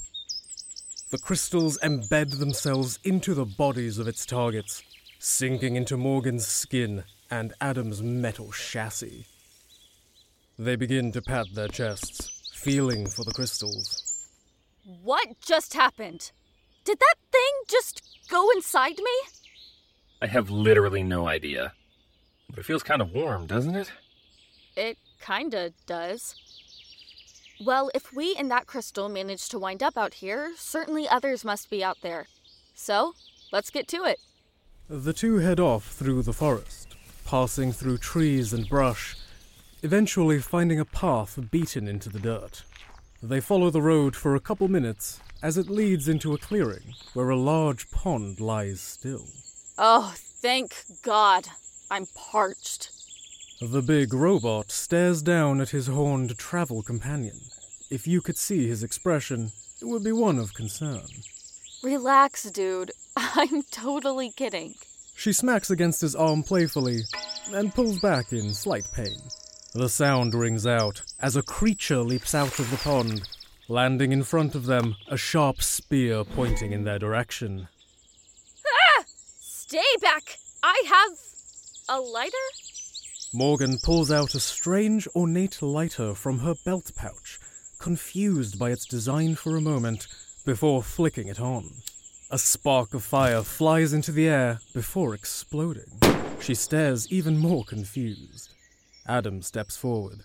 The 1.11 1.18
crystals 1.18 1.78
embed 1.78 2.38
themselves 2.38 2.98
into 3.04 3.35
the 3.35 3.44
bodies 3.44 3.98
of 3.98 4.09
its 4.09 4.24
targets, 4.24 4.83
sinking 5.18 5.76
into 5.76 5.96
Morgan's 5.96 6.46
skin 6.46 7.04
and 7.30 7.52
Adam's 7.61 8.02
metal 8.02 8.50
chassis. 8.52 9.26
They 10.59 10.77
begin 10.77 11.11
to 11.12 11.21
pat 11.21 11.47
their 11.53 11.67
chests, 11.67 12.53
feeling 12.55 13.09
for 13.09 13.25
the 13.25 13.33
crystals. 13.33 14.31
What 15.03 15.40
just 15.40 15.75
happened? 15.75 16.31
Did 16.85 17.01
that 17.01 17.14
thing 17.33 17.53
just 17.69 18.03
go 18.29 18.51
inside 18.51 18.99
me? 18.99 19.17
I 20.23 20.29
have 20.29 20.51
literally 20.51 21.03
no 21.03 21.27
idea. 21.27 21.73
But 22.49 22.61
it 22.61 22.67
feels 22.67 22.85
kind 22.85 23.03
of 23.03 23.12
warm, 23.12 23.47
doesn't 23.47 23.75
it? 23.75 23.90
It 24.77 24.99
kinda 25.21 25.73
does. 25.87 26.37
Well, 27.61 27.90
if 27.93 28.12
we 28.12 28.37
and 28.37 28.49
that 28.53 28.69
crystal 28.69 29.09
managed 29.09 29.51
to 29.51 29.59
wind 29.59 29.83
up 29.83 29.97
out 29.97 30.14
here, 30.14 30.53
certainly 30.57 31.09
others 31.09 31.45
must 31.45 31.69
be 31.69 31.83
out 31.83 31.99
there. 32.03 32.29
So, 32.75 33.14
let's 33.53 33.71
get 33.71 33.88
to 33.88 34.05
it. 34.05 34.21
The 34.88 35.12
two 35.12 35.38
head 35.38 35.59
off 35.59 35.90
through 35.90 36.23
the 36.23 36.33
forest, 36.33 36.95
passing 37.25 37.73
through 37.73 37.99
trees 37.99 38.53
and 38.53 38.69
brush, 38.69 39.17
eventually 39.85 40.40
finding 40.40 40.81
a 40.81 40.85
path 40.85 41.38
beaten 41.51 41.87
into 41.87 42.09
the 42.09 42.18
dirt. 42.18 42.64
They 43.23 43.40
follow 43.40 43.68
the 43.68 43.83
road 43.83 44.16
for 44.16 44.35
a 44.35 44.40
couple 44.40 44.66
minutes 44.66 45.20
as 45.42 45.59
it 45.59 45.68
leads 45.68 46.09
into 46.09 46.33
a 46.33 46.38
clearing 46.38 46.94
where 47.12 47.29
a 47.29 47.37
large 47.37 47.90
pond 47.90 48.40
lies 48.40 48.81
still. 48.81 49.27
Oh, 49.77 50.14
thank 50.16 50.75
God. 51.03 51.49
I'm 51.90 52.07
parched. 52.14 52.90
The 53.61 53.83
big 53.83 54.14
robot 54.14 54.73
stares 54.73 55.20
down 55.20 55.61
at 55.61 55.68
his 55.70 55.87
horned 55.87 56.37
travel 56.38 56.83
companion. 56.83 57.40
If 57.90 58.07
you 58.07 58.23
could 58.23 58.38
see 58.38 58.66
his 58.66 58.83
expression, 58.83 59.53
it 59.83 59.85
would 59.85 60.03
be 60.03 60.12
one 60.12 60.38
of 60.38 60.55
concern. 60.55 61.03
Relax, 61.83 62.44
dude. 62.44 62.92
I'm 63.16 63.62
totally 63.64 64.31
kidding. 64.31 64.75
She 65.14 65.35
smacks 65.35 65.70
against 65.70 66.01
his 66.01 66.16
arm 66.16 66.42
playfully 66.42 67.03
and 67.53 67.75
pulls 67.75 68.01
back 68.01 68.33
in 68.33 68.55
slight 68.55 68.87
pain. 68.94 69.18
The 69.76 69.88
sound 69.88 70.34
rings 70.34 70.68
out 70.68 71.02
as 71.18 71.34
a 71.34 71.42
creature 71.42 71.98
leaps 71.98 72.32
out 72.32 72.60
of 72.60 72.70
the 72.70 72.76
pond, 72.76 73.28
landing 73.66 74.12
in 74.12 74.22
front 74.22 74.54
of 74.54 74.66
them, 74.66 74.94
a 75.08 75.16
sharp 75.16 75.60
spear 75.62 76.22
pointing 76.22 76.70
in 76.70 76.84
their 76.84 77.00
direction. 77.00 77.66
Ah! 78.64 79.04
Stay 79.40 79.82
back! 80.00 80.38
I 80.62 80.80
have. 80.87 81.18
a 81.88 82.00
lighter? 82.00 82.46
Morgan 83.32 83.78
pulls 83.82 84.12
out 84.12 84.37
a 84.37 84.40
strange, 84.40 85.08
ornate 85.16 85.60
lighter 85.60 86.14
from 86.14 86.38
her 86.38 86.54
belt 86.64 86.92
pouch, 86.94 87.40
confused 87.80 88.56
by 88.60 88.70
its 88.70 88.87
design 88.87 89.34
for 89.34 89.56
a 89.56 89.60
moment 89.60 90.06
before 90.44 90.84
flicking 90.84 91.26
it 91.26 91.40
on. 91.40 91.82
A 92.30 92.38
spark 92.38 92.94
of 92.94 93.02
fire 93.02 93.42
flies 93.42 93.92
into 93.92 94.12
the 94.12 94.28
air 94.28 94.60
before 94.72 95.14
exploding. 95.14 96.00
She 96.40 96.54
stares 96.54 97.10
even 97.10 97.37
more 97.38 97.64
confused. 97.64 98.54
Adam 99.07 99.43
steps 99.43 99.77
forward. 99.77 100.21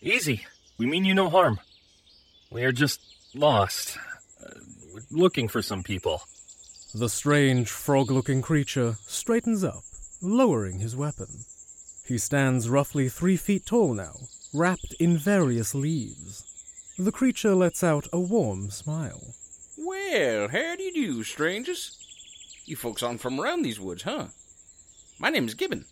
Easy. 0.00 0.46
We 0.78 0.86
mean 0.86 1.04
you 1.04 1.14
no 1.14 1.28
harm. 1.28 1.60
We 2.50 2.64
are 2.64 2.72
just 2.72 3.00
lost. 3.34 3.98
Uh, 4.42 4.50
we're 4.94 5.02
looking 5.10 5.48
for 5.48 5.62
some 5.62 5.82
people. 5.82 6.22
The 6.94 7.08
strange, 7.08 7.68
frog 7.68 8.10
looking 8.10 8.40
creature 8.40 8.96
straightens 9.06 9.62
up, 9.62 9.82
lowering 10.22 10.78
his 10.78 10.96
weapon. 10.96 11.44
He 12.06 12.16
stands 12.18 12.70
roughly 12.70 13.08
three 13.08 13.36
feet 13.36 13.66
tall 13.66 13.92
now, 13.92 14.14
wrapped 14.54 14.94
in 14.98 15.18
various 15.18 15.74
leaves. 15.74 16.44
The 16.98 17.12
creature 17.12 17.54
lets 17.54 17.84
out 17.84 18.06
a 18.12 18.20
warm 18.20 18.70
smile. 18.70 19.34
Well, 19.76 20.48
how 20.48 20.76
do 20.76 20.82
you 20.82 20.94
do, 20.94 21.22
strangers? 21.22 21.98
You 22.64 22.76
folks 22.76 23.02
aren't 23.02 23.20
from 23.20 23.38
around 23.38 23.62
these 23.62 23.78
woods, 23.78 24.04
huh? 24.04 24.28
My 25.18 25.28
name's 25.28 25.54
Gibbon. 25.54 25.84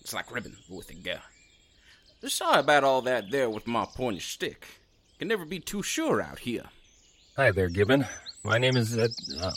It's 0.00 0.14
like 0.14 0.32
ribbon, 0.32 0.56
but 0.68 0.76
with 0.76 0.90
a 0.90 0.94
G. 0.94 1.12
Sorry 2.26 2.58
about 2.58 2.82
all 2.82 3.00
that 3.02 3.30
there 3.30 3.48
with 3.48 3.66
my 3.66 3.84
pointy 3.84 4.18
stick. 4.18 4.66
Can 5.18 5.28
never 5.28 5.44
be 5.44 5.60
too 5.60 5.82
sure 5.82 6.20
out 6.20 6.40
here. 6.40 6.64
Hi 7.36 7.52
there, 7.52 7.68
Gibbon. 7.68 8.06
My 8.44 8.58
name 8.58 8.76
is 8.76 8.98
Ed, 8.98 9.10
um, 9.40 9.52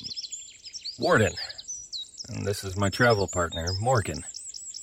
Warden. 0.99 1.33
And 2.29 2.45
this 2.45 2.63
is 2.63 2.77
my 2.77 2.89
travel 2.89 3.27
partner, 3.27 3.67
Morgan. 3.79 4.23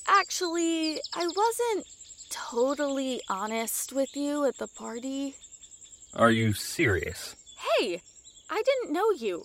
Actually, 0.09 1.01
I 1.15 1.27
wasn't 1.27 1.87
totally 2.31 3.21
honest 3.29 3.93
with 3.93 4.17
you 4.17 4.45
at 4.45 4.59
the 4.59 4.67
party? 4.67 5.37
Are 6.15 6.31
you 6.31 6.53
serious? 6.53 7.37
Hey, 7.79 8.01
I 8.51 8.63
didn't 8.63 8.93
know 8.93 9.11
you. 9.13 9.45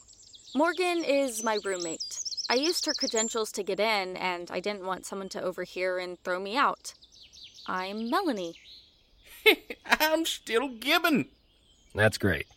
Morgan 0.56 1.04
is 1.04 1.44
my 1.44 1.60
roommate. 1.64 2.20
I 2.50 2.56
used 2.56 2.86
her 2.86 2.94
credentials 2.94 3.52
to 3.54 3.64
get 3.64 3.80
in, 3.80 4.18
and 4.18 4.50
I 4.52 4.60
didn't 4.60 4.86
want 4.86 5.06
someone 5.06 5.30
to 5.30 5.42
overhear 5.42 6.00
and 6.00 6.20
throw 6.24 6.40
me 6.40 6.58
out. 6.58 6.94
I'm 7.68 8.10
Melanie. 8.10 8.56
I'm 9.86 10.26
still 10.26 10.68
Gibbon. 10.68 11.28
That's 11.96 12.18
great. 12.18 12.48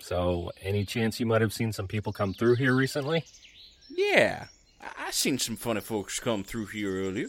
So, 0.00 0.50
any 0.60 0.84
chance 0.84 1.20
you 1.20 1.26
might 1.26 1.40
have 1.40 1.52
seen 1.52 1.72
some 1.72 1.86
people 1.86 2.12
come 2.12 2.34
through 2.34 2.56
here 2.56 2.74
recently? 2.74 3.24
Yeah, 3.88 4.46
I, 4.80 5.06
I 5.06 5.10
seen 5.10 5.38
some 5.38 5.56
funny 5.56 5.80
folks 5.80 6.20
come 6.20 6.42
through 6.42 6.66
here 6.66 7.04
earlier, 7.04 7.28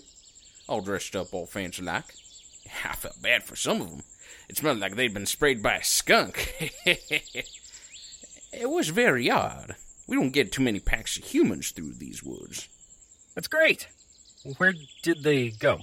all 0.67 0.81
dressed 0.81 1.15
up 1.15 1.33
all 1.33 1.45
fancy 1.45 1.83
like. 1.83 2.05
I 2.85 2.95
felt 2.95 3.21
bad 3.21 3.43
for 3.43 3.55
some 3.55 3.81
of 3.81 3.89
them. 3.89 4.01
It 4.49 4.57
smelled 4.57 4.79
like 4.79 4.95
they'd 4.95 5.13
been 5.13 5.25
sprayed 5.25 5.61
by 5.61 5.75
a 5.75 5.83
skunk. 5.83 6.53
it 6.85 7.45
was 8.63 8.89
very 8.89 9.29
odd. 9.29 9.75
We 10.07 10.17
don't 10.17 10.31
get 10.31 10.51
too 10.51 10.63
many 10.63 10.79
packs 10.79 11.17
of 11.17 11.25
humans 11.25 11.71
through 11.71 11.93
these 11.93 12.23
woods. 12.23 12.67
That's 13.35 13.47
great. 13.47 13.87
Where 14.57 14.73
did 15.01 15.23
they 15.23 15.51
go? 15.51 15.79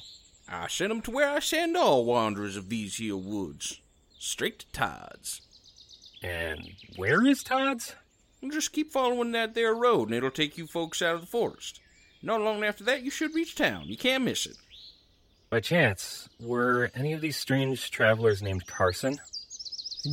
I 0.51 0.67
sent 0.69 0.91
'em 0.91 1.01
to 1.03 1.11
where 1.11 1.31
I 1.31 1.39
send 1.39 1.77
all 1.77 2.05
wanderers 2.05 2.57
of 2.57 2.69
these 2.69 2.97
here 2.97 3.17
woods. 3.17 3.81
Straight 4.19 4.59
to 4.61 4.67
Todd's. 4.73 5.41
And 6.23 6.75
where 6.97 7.25
is 7.25 7.43
Todd's? 7.43 7.95
Just 8.51 8.73
keep 8.73 8.91
following 8.91 9.33
that 9.33 9.55
there 9.55 9.75
road 9.75 10.09
and 10.09 10.15
it'll 10.15 10.31
take 10.31 10.59
you 10.59 10.67
folks 10.67 11.01
out 11.03 11.15
of 11.15 11.21
the 11.21 11.27
forest. 11.27 11.81
Not 12.23 12.41
long 12.41 12.65
after 12.65 12.85
that, 12.85 13.03
you 13.03 13.11
should 13.11 13.35
reach 13.35 13.55
town. 13.55 13.85
You 13.87 13.97
can't 13.97 14.25
miss 14.25 14.45
it. 14.45 14.57
By 15.51 15.61
chance, 15.61 16.29
were 16.39 16.91
any 16.95 17.13
of 17.13 17.21
these 17.21 17.37
strange 17.37 17.91
travelers 17.91 18.43
named 18.43 18.67
Carson? 18.67 19.21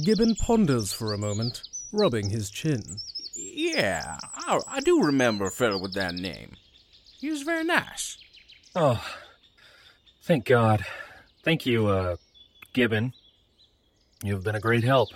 Gibbon 0.04 0.36
ponders 0.36 0.93
for 0.93 1.13
a 1.13 1.17
moment, 1.17 1.63
rubbing 1.91 2.30
his 2.30 2.50
chin. 2.50 3.00
Yeah, 3.36 4.17
I, 4.21 4.60
I 4.67 4.80
do 4.82 5.02
remember 5.04 5.45
a 5.45 5.52
fellow 5.52 5.78
with 5.78 5.93
that 5.93 6.15
name. 6.15 6.56
He 7.19 7.30
was 7.30 7.43
very 7.43 7.63
nice. 7.63 8.17
Oh, 8.76 9.04
thank 10.28 10.46
God. 10.46 10.86
Thank 11.44 11.66
you, 11.66 11.88
uh, 11.88 12.18
Gibbon. 12.74 13.13
You've 14.24 14.44
been 14.44 14.56
a 14.56 14.60
great 14.60 14.84
help. 14.84 15.10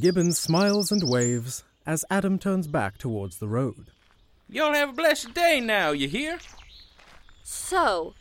Gibbon 0.00 0.32
smiles 0.32 0.92
and 0.92 1.02
waves 1.02 1.64
as 1.84 2.04
Adam 2.08 2.38
turns 2.38 2.68
back 2.68 2.98
towards 2.98 3.38
the 3.38 3.48
road. 3.48 3.90
Y'all 4.48 4.72
have 4.72 4.90
a 4.90 4.92
blessed 4.92 5.34
day 5.34 5.60
now, 5.60 5.90
you 5.90 6.08
hear? 6.08 6.38
So, 7.42 8.14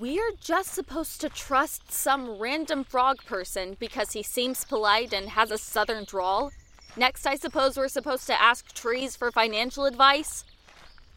we're 0.00 0.32
just 0.40 0.74
supposed 0.74 1.20
to 1.20 1.28
trust 1.28 1.92
some 1.92 2.38
random 2.38 2.82
frog 2.82 3.18
person 3.24 3.76
because 3.78 4.12
he 4.12 4.22
seems 4.22 4.64
polite 4.64 5.12
and 5.12 5.28
has 5.28 5.50
a 5.50 5.58
southern 5.58 6.04
drawl? 6.04 6.50
Next, 6.96 7.26
I 7.26 7.36
suppose 7.36 7.76
we're 7.76 7.88
supposed 7.88 8.26
to 8.26 8.42
ask 8.42 8.72
trees 8.72 9.14
for 9.14 9.30
financial 9.30 9.84
advice? 9.84 10.44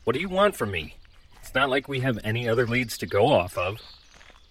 What 0.03 0.13
do 0.13 0.19
you 0.19 0.29
want 0.29 0.55
from 0.55 0.71
me? 0.71 0.95
It's 1.55 1.61
not 1.61 1.69
like 1.69 1.87
we 1.87 2.01
have 2.01 2.19
any 2.25 2.49
other 2.49 2.67
leads 2.67 2.97
to 2.97 3.05
go 3.05 3.27
off 3.27 3.57
of. 3.57 3.79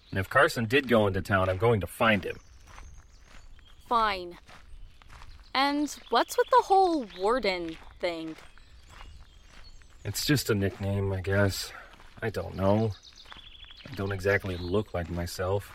And 0.08 0.18
if 0.18 0.30
Carson 0.30 0.64
did 0.64 0.88
go 0.88 1.06
into 1.06 1.20
town, 1.20 1.50
I'm 1.50 1.58
going 1.58 1.82
to 1.82 1.86
find 1.86 2.24
him. 2.24 2.38
Fine. 3.86 4.38
And 5.52 5.94
what's 6.08 6.38
with 6.38 6.48
the 6.48 6.62
whole 6.64 7.04
warden 7.20 7.76
thing? 8.00 8.36
It's 10.02 10.24
just 10.24 10.48
a 10.48 10.54
nickname, 10.54 11.12
I 11.12 11.20
guess. 11.20 11.74
I 12.22 12.30
don't 12.30 12.54
know. 12.54 12.92
I 13.86 13.94
don't 13.96 14.10
exactly 14.10 14.56
look 14.56 14.94
like 14.94 15.10
myself, 15.10 15.70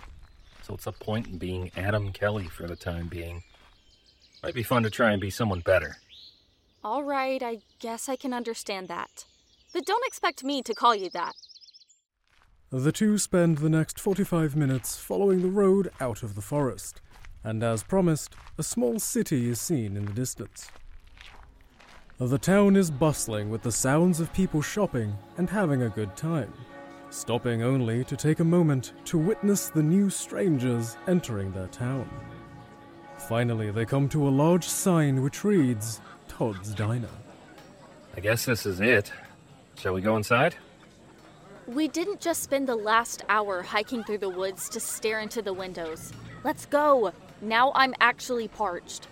so 0.63 0.74
it's 0.74 0.88
a 0.88 0.92
point 0.92 1.28
in 1.28 1.38
being 1.38 1.70
Adam 1.78 2.12
Kelly 2.12 2.48
for 2.48 2.65
the 2.65 2.76
time 2.76 3.08
being? 3.08 3.44
Might 4.42 4.56
be 4.56 4.63
fun 4.63 4.82
to 4.82 4.89
try 4.89 5.12
and 5.12 5.22
be 5.22 5.30
someone 5.30 5.60
better. 5.60 5.98
All 6.84 7.04
right, 7.04 7.44
I 7.44 7.60
guess 7.78 8.10
I 8.10 8.15
can 8.15 8.34
understand 8.34 8.88
that. 8.88 9.26
But 9.73 9.86
don't 9.86 10.05
expect 10.05 10.43
me 10.43 10.62
to 10.63 10.73
call 10.73 10.95
you 10.95 11.10
that. 11.12 11.34
The 12.71 12.91
two 12.91 13.17
spend 13.17 13.60
the 13.60 13.69
next 13.69 13.99
45 13.99 14.55
minutes 14.55 14.97
following 14.97 15.41
the 15.41 15.49
road 15.49 15.91
out 15.99 16.23
of 16.23 16.36
the 16.36 16.41
forest, 16.41 17.01
and 17.43 17.63
as 17.63 17.84
promised, 17.84 18.36
a 18.58 18.63
small 18.63 18.99
city 18.99 19.49
is 19.49 19.60
seen 19.60 19.97
in 19.97 20.05
the 20.05 20.13
distance. 20.13 20.69
The 22.19 22.38
town 22.38 22.75
is 22.75 22.91
bustling 22.91 23.49
with 23.49 23.62
the 23.62 23.71
sounds 23.71 24.19
of 24.19 24.34
people 24.34 24.62
shopping 24.62 25.15
and 25.38 25.49
having 25.49 25.84
a 25.84 25.89
good 25.89 26.15
time, 26.17 26.53
stopping 27.10 27.63
only 27.63 28.03
to 28.03 28.17
take 28.17 28.39
a 28.39 28.43
moment 28.43 28.93
to 29.05 29.17
witness 29.17 29.69
the 29.69 29.82
new 29.82 30.10
strangers 30.10 30.97
entering 31.08 31.51
their 31.51 31.67
town. 31.67 32.10
Finally, 33.17 33.71
they 33.71 33.86
come 33.86 34.10
to 34.10 34.27
a 34.27 34.29
large 34.29 34.65
sign 34.65 35.21
which 35.23 35.43
reads 35.43 36.01
Todd's 36.27 36.73
Diner. 36.73 37.10
I 38.15 38.19
guess 38.19 38.45
this 38.45 38.65
is 38.65 38.79
it. 38.79 39.12
Shall 39.80 39.94
we 39.94 40.02
go 40.02 40.18
inside? 40.18 40.56
We 41.65 41.88
didn't 41.88 42.20
just 42.20 42.44
spend 42.44 42.68
the 42.68 42.76
last 42.76 43.24
hour 43.30 43.62
hiking 43.62 44.04
through 44.04 44.18
the 44.18 44.30
woods 44.30 44.68
to 44.70 44.80
stare 44.80 45.22
into 45.22 45.42
the 45.42 45.54
windows. 45.54 46.12
Let's 46.44 46.65
go. 46.65 47.13
Now 47.42 47.72
I'm 47.74 47.94
actually 48.02 48.50
parched. 48.50 49.08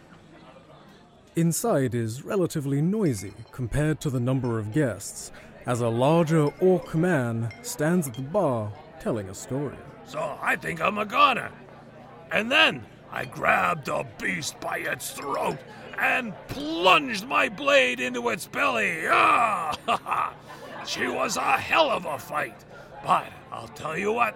Inside 1.37 1.95
is 1.95 2.23
relatively 2.23 2.81
noisy 2.81 3.33
compared 3.51 4.01
to 4.01 4.09
the 4.09 4.19
number 4.19 4.59
of 4.59 4.73
guests, 4.73 5.31
as 5.65 5.79
a 5.79 5.87
larger 5.87 6.47
orc 6.59 6.93
man 6.95 7.49
stands 7.61 8.09
at 8.09 8.15
the 8.15 8.21
bar 8.21 8.73
telling 8.99 9.29
a 9.29 9.35
story. 9.35 9.77
So 10.05 10.37
I 10.41 10.57
think 10.57 10.81
I'm 10.81 10.97
a 10.97 11.05
goner. 11.05 11.51
And 12.31 12.51
then 12.51 12.83
I 13.09 13.23
grabbed 13.23 13.85
the 13.85 14.05
beast 14.19 14.59
by 14.59 14.79
its 14.79 15.11
throat 15.11 15.59
and 15.97 16.33
plunged 16.47 17.25
my 17.25 17.47
blade 17.47 17.99
into 17.99 18.29
its 18.29 18.47
belly. 18.47 19.03
Ah! 19.07 20.33
she 20.85 21.07
was 21.07 21.37
a 21.37 21.57
hell 21.57 21.89
of 21.89 22.05
a 22.05 22.17
fight. 22.17 22.65
But 23.03 23.27
I'll 23.51 23.67
tell 23.69 23.97
you 23.97 24.11
what, 24.11 24.35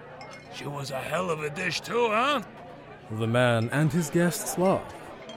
she 0.54 0.66
was 0.66 0.90
a 0.90 0.98
hell 0.98 1.30
of 1.30 1.42
a 1.42 1.50
dish 1.50 1.80
too, 1.80 2.08
huh? 2.08 2.42
The 3.10 3.26
man 3.26 3.68
and 3.72 3.92
his 3.92 4.10
guests 4.10 4.58
laugh 4.58 4.94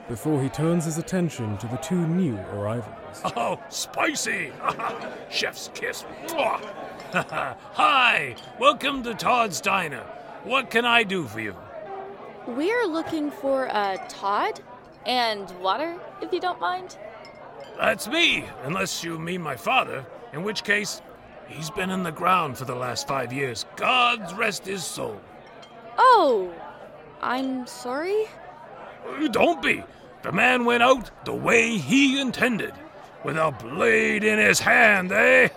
before 0.08 0.42
he 0.42 0.50
turns 0.50 0.86
his 0.86 0.98
attention 0.98 1.58
to 1.58 1.68
the 1.68 1.78
two 1.78 2.08
new 2.08 2.38
arrivals. 2.54 2.94
Oh, 3.38 3.62
spicy! 3.70 4.52
Chef's 5.30 5.70
kiss. 5.74 6.04
Hi, 7.14 8.36
welcome 8.60 9.04
to 9.04 9.14
Todd's 9.14 9.62
Diner. 9.62 10.04
What 10.44 10.70
can 10.70 10.84
I 10.86 11.04
do 11.04 11.24
for 11.24 11.40
you? 11.40 11.56
We're 12.46 12.86
looking 12.86 13.32
for 13.32 13.66
a 13.66 13.98
Todd 14.10 14.60
and 15.06 15.50
water, 15.62 15.98
if 16.22 16.34
you 16.34 16.42
don't 16.42 16.60
mind. 16.60 16.98
That's 17.78 18.08
me, 18.08 18.46
unless 18.64 19.04
you 19.04 19.18
mean 19.18 19.42
my 19.42 19.56
father, 19.56 20.06
in 20.36 20.44
which 20.44 20.66
case, 20.66 21.02
he's 21.48 21.70
been 21.70 21.90
in 21.90 22.04
the 22.04 22.12
ground 22.12 22.58
for 22.58 22.66
the 22.66 22.76
last 22.76 23.08
five 23.08 23.32
years. 23.32 23.66
God's 23.78 24.34
rest 24.34 24.66
his 24.66 24.84
soul. 24.84 25.20
Oh, 25.98 26.54
I'm 27.22 27.66
sorry? 27.66 28.26
Don't 29.32 29.62
be. 29.62 29.82
The 30.24 30.34
man 30.34 30.66
went 30.66 30.84
out 30.84 31.10
the 31.26 31.34
way 31.34 31.78
he 31.78 32.20
intended, 32.20 32.74
with 33.24 33.38
a 33.38 33.52
blade 33.52 34.26
in 34.26 34.38
his 34.38 34.60
hand, 34.60 35.14
eh? 35.14 35.48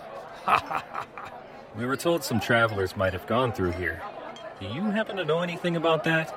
we 1.77 1.85
were 1.85 1.97
told 1.97 2.23
some 2.23 2.39
travelers 2.39 2.95
might 2.95 3.11
have 3.11 3.27
gone 3.27 3.51
through 3.51 3.71
here. 3.71 4.01
Do 4.61 4.67
you 4.67 4.83
happen 4.91 5.17
to 5.17 5.25
know 5.25 5.41
anything 5.41 5.75
about 5.75 6.05
that? 6.05 6.33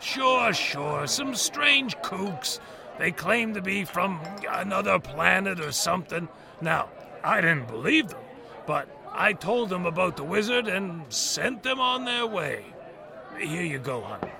Sure, 0.00 0.54
sure. 0.54 1.06
Some 1.06 1.34
strange 1.34 1.96
kooks. 1.98 2.58
They 2.98 3.12
claim 3.12 3.52
to 3.54 3.60
be 3.60 3.84
from 3.84 4.20
another 4.48 4.98
planet 4.98 5.60
or 5.60 5.72
something. 5.72 6.28
Now, 6.60 6.88
I 7.22 7.40
didn't 7.40 7.68
believe 7.68 8.08
them, 8.08 8.20
but 8.66 8.88
I 9.12 9.32
told 9.32 9.68
them 9.68 9.86
about 9.86 10.16
the 10.16 10.24
wizard 10.24 10.68
and 10.68 11.02
sent 11.12 11.62
them 11.62 11.80
on 11.80 12.04
their 12.04 12.26
way. 12.26 12.64
Here 13.38 13.62
you 13.62 13.78
go, 13.78 14.00
honey. 14.02 14.32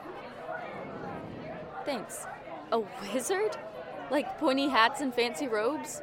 Thanks. 1.85 2.27
A 2.73 2.81
wizard? 3.13 3.57
Like 4.11 4.39
pointy 4.39 4.69
hats 4.69 5.01
and 5.01 5.15
fancy 5.15 5.49
robes? 5.49 6.03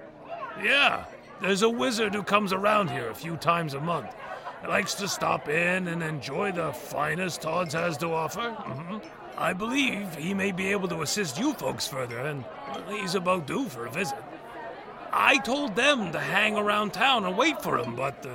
Yeah, 0.63 1.05
there's 1.41 1.61
a 1.61 1.69
wizard 1.69 2.13
who 2.15 2.23
comes 2.23 2.51
around 2.53 2.89
here 2.89 3.09
a 3.09 3.15
few 3.15 3.37
times 3.37 3.73
a 3.73 3.79
month. 3.79 4.15
He 4.61 4.67
likes 4.67 4.95
to 4.95 5.07
stop 5.07 5.49
in 5.49 5.87
and 5.87 6.01
enjoy 6.01 6.51
the 6.51 6.73
finest 6.73 7.41
Todd's 7.41 7.73
has 7.73 7.97
to 7.97 8.11
offer. 8.11 8.39
Mm-hmm. 8.39 8.97
I 9.37 9.53
believe 9.53 10.15
he 10.15 10.33
may 10.33 10.51
be 10.51 10.71
able 10.71 10.87
to 10.87 11.03
assist 11.03 11.37
you 11.37 11.53
folks 11.53 11.87
further, 11.87 12.19
and 12.19 12.43
he's 12.89 13.13
about 13.13 13.45
due 13.45 13.69
for 13.69 13.85
a 13.85 13.91
visit. 13.91 14.17
I 15.11 15.37
told 15.39 15.75
them 15.75 16.11
to 16.11 16.19
hang 16.19 16.55
around 16.55 16.93
town 16.93 17.25
and 17.25 17.37
wait 17.37 17.61
for 17.61 17.77
him, 17.77 17.95
but 17.95 18.25
uh, 18.25 18.29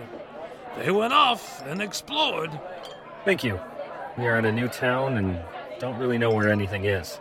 they 0.79 0.91
went 0.91 1.13
off 1.13 1.65
and 1.67 1.83
explored. 1.83 2.51
Thank 3.25 3.45
you. 3.45 3.61
We 4.19 4.27
are 4.27 4.39
in 4.39 4.45
a 4.45 4.53
new 4.53 4.69
town 4.69 5.17
and 5.17 5.41
don't 5.79 5.99
really 5.99 6.19
know 6.19 6.31
where 6.31 6.51
anything 6.51 6.85
is. 6.85 7.19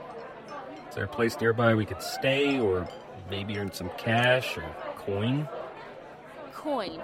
Is 0.89 0.95
there 0.95 1.05
a 1.05 1.07
place 1.07 1.39
nearby 1.39 1.73
we 1.73 1.85
could 1.85 2.01
stay 2.01 2.59
or 2.59 2.87
maybe 3.29 3.57
earn 3.57 3.71
some 3.71 3.89
cash 3.97 4.57
or 4.57 4.63
coin? 4.97 5.47
Coin? 6.53 7.01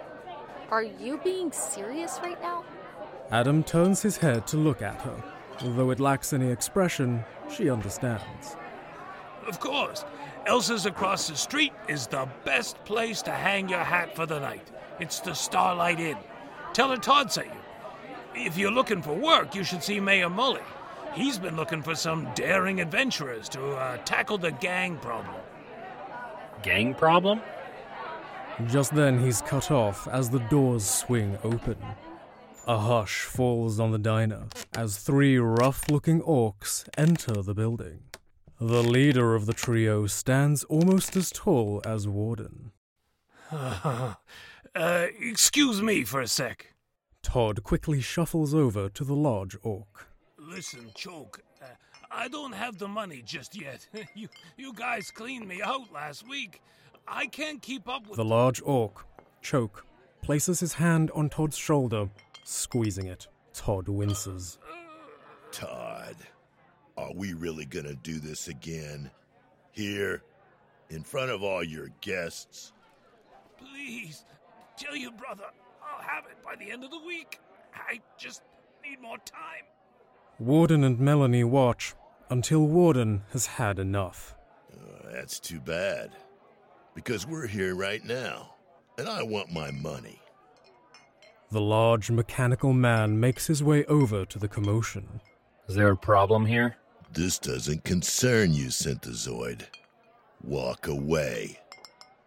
Are 0.70 0.84
you 0.84 1.20
being 1.24 1.52
serious 1.52 2.20
right 2.22 2.42
now? 2.42 2.66
Adam 3.32 3.64
turns 3.64 4.02
his 4.02 4.18
head 4.18 4.46
to 4.48 4.58
look 4.58 4.82
at 4.82 5.02
her. 5.02 5.24
Although 5.62 5.92
it 5.92 6.00
lacks 6.00 6.34
any 6.34 6.50
expression, 6.50 7.24
she 7.50 7.70
understands. 7.70 8.58
Of 9.48 9.60
course. 9.60 10.04
Elsa's 10.48 10.86
across 10.86 11.28
the 11.28 11.36
street 11.36 11.74
is 11.90 12.08
the 12.08 12.26
best 12.46 12.82
place 12.86 13.22
to 13.22 13.32
hang 13.32 13.68
your 13.68 13.84
hat 13.84 14.16
for 14.16 14.26
the 14.26 14.40
night. 14.40 14.66
It's 14.98 15.20
the 15.20 15.34
Starlight 15.34 16.00
Inn. 16.00 16.16
Tell 16.72 16.90
her 16.90 16.96
Todd 16.96 17.30
sent 17.30 17.48
you. 17.48 18.46
If 18.46 18.58
you're 18.58 18.72
looking 18.72 19.02
for 19.02 19.14
work, 19.14 19.54
you 19.56 19.66
should 19.66 19.84
see 19.84 20.00
Mayor 20.00 20.30
Mully. 20.30 20.64
He's 21.14 21.38
been 21.38 21.58
looking 21.58 21.84
for 21.84 21.96
some 21.96 22.30
daring 22.34 22.80
adventurers 22.80 23.50
to 23.50 23.76
uh, 23.76 23.98
tackle 24.06 24.38
the 24.38 24.52
gang 24.52 24.98
problem. 25.00 25.36
Gang 26.64 26.94
problem? 26.94 27.42
Just 28.68 28.96
then 28.96 29.20
he's 29.20 29.42
cut 29.42 29.70
off 29.70 30.08
as 30.08 30.30
the 30.30 30.40
doors 30.40 30.86
swing 30.86 31.38
open. 31.44 31.76
A 32.68 32.78
hush 32.78 33.24
falls 33.24 33.82
on 33.82 33.92
the 33.92 34.00
diner 34.00 34.44
as 34.78 34.98
three 34.98 35.38
rough 35.38 35.90
looking 35.90 36.22
orcs 36.22 36.88
enter 36.98 37.42
the 37.42 37.54
building. 37.54 38.00
The 38.60 38.82
leader 38.82 39.36
of 39.36 39.46
the 39.46 39.54
trio 39.54 40.08
stands 40.08 40.64
almost 40.64 41.16
as 41.16 41.30
tall 41.30 41.80
as 41.86 42.08
Warden. 42.08 42.72
uh, 43.52 44.16
excuse 44.74 45.80
me 45.80 46.04
for 46.04 46.22
a 46.22 46.28
sec. 46.28 46.74
Todd 47.22 47.62
quickly 47.64 48.02
shuffles 48.02 48.56
over 48.56 48.90
to 48.90 49.04
the 49.04 49.14
large 49.14 49.56
orc. 49.62 50.08
Listen, 50.40 50.90
Choke, 50.96 51.42
uh, 51.62 51.66
I 52.10 52.30
don't 52.30 52.54
have 52.54 52.80
the 52.80 52.88
money 52.88 53.22
just 53.24 53.56
yet. 53.56 53.88
you, 54.16 54.28
you 54.58 54.74
guys 54.74 55.12
cleaned 55.12 55.48
me 55.48 55.62
out 55.62 55.94
last 55.94 56.28
week. 56.28 56.62
I 57.08 57.28
can't 57.28 57.62
keep 57.62 57.88
up 57.88 58.08
with. 58.08 58.18
The 58.18 58.26
large 58.26 58.60
orc, 58.64 59.06
Choke, 59.44 59.86
places 60.24 60.62
his 60.62 60.74
hand 60.74 61.12
on 61.14 61.30
Todd's 61.30 61.58
shoulder, 61.58 62.10
squeezing 62.44 63.06
it. 63.06 63.28
Todd 63.54 63.88
winces. 63.88 64.58
Todd, 65.52 66.16
are 66.98 67.14
we 67.14 67.34
really 67.34 67.66
gonna 67.66 67.96
do 67.96 68.20
this 68.20 68.48
again? 68.48 69.12
Here, 69.72 70.24
in 70.90 71.04
front 71.04 71.32
of 71.32 71.44
all 71.44 71.64
your 71.64 71.90
guests? 72.02 72.74
Please, 73.58 74.26
tell 74.78 74.96
your 74.96 75.12
brother 75.12 75.46
I'll 75.82 76.04
have 76.04 76.26
it 76.26 76.44
by 76.44 76.56
the 76.56 76.72
end 76.72 76.84
of 76.84 76.92
the 76.92 77.00
week. 77.00 77.40
I 77.74 78.02
just 78.18 78.42
need 78.84 79.02
more 79.02 79.18
time. 79.20 79.66
Warden 80.40 80.84
and 80.84 81.00
Melanie 81.00 81.44
watch 81.44 81.96
until 82.30 82.66
Warden 82.66 83.24
has 83.32 83.46
had 83.46 83.80
enough. 83.80 84.36
Uh, 84.72 85.12
that's 85.12 85.40
too 85.40 85.60
bad. 85.60 86.12
Because 86.94 87.28
we're 87.28 87.48
here 87.48 87.76
right 87.76 88.04
now, 88.04 88.56
and 88.98 89.08
I 89.08 89.24
want 89.24 89.52
my 89.52 89.72
money. 89.72 90.20
The 91.52 91.62
large 91.62 92.12
mechanical 92.12 92.74
man 92.74 93.20
makes 93.20 93.48
his 93.48 93.64
way 93.64 93.86
over 93.86 94.26
to 94.26 94.40
the 94.40 94.48
commotion. 94.48 95.22
Is 95.68 95.76
there 95.76 95.92
a 95.92 95.98
problem 95.98 96.46
here? 96.46 96.76
This 97.14 97.40
doesn't 97.40 97.84
concern 97.84 98.54
you, 98.54 98.68
Synthezoid. 98.68 99.64
Walk 100.44 100.88
away. 100.88 101.60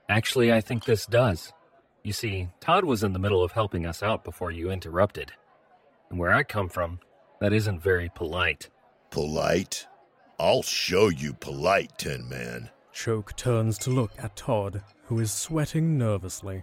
Actually, 0.09 0.53
I 0.53 0.61
think 0.61 0.85
this 0.85 1.07
does. 1.07 1.53
You 2.03 2.13
see, 2.13 2.49
Todd 2.61 2.85
was 2.85 3.05
in 3.05 3.13
the 3.13 3.19
middle 3.19 3.45
of 3.45 3.53
helping 3.53 3.87
us 3.87 4.03
out 4.03 4.25
before 4.25 4.51
you 4.51 4.71
interrupted. 4.71 5.33
And 6.09 6.19
where 6.19 6.33
I 6.33 6.43
come 6.43 6.69
from, 6.69 6.99
that 7.41 7.53
isn't 7.53 7.83
very 7.83 8.11
polite. 8.15 8.69
Polite? 9.11 9.87
I'll 10.39 10.63
show 10.63 11.09
you 11.09 11.35
polite, 11.35 11.99
Tin 11.99 12.29
Man. 12.29 12.71
Choke 12.93 13.37
turns 13.37 13.79
to 13.79 13.91
look 13.91 14.11
at 14.19 14.35
Todd, 14.35 14.83
who 15.05 15.21
is 15.21 15.31
sweating 15.31 15.99
nervously. 15.99 16.63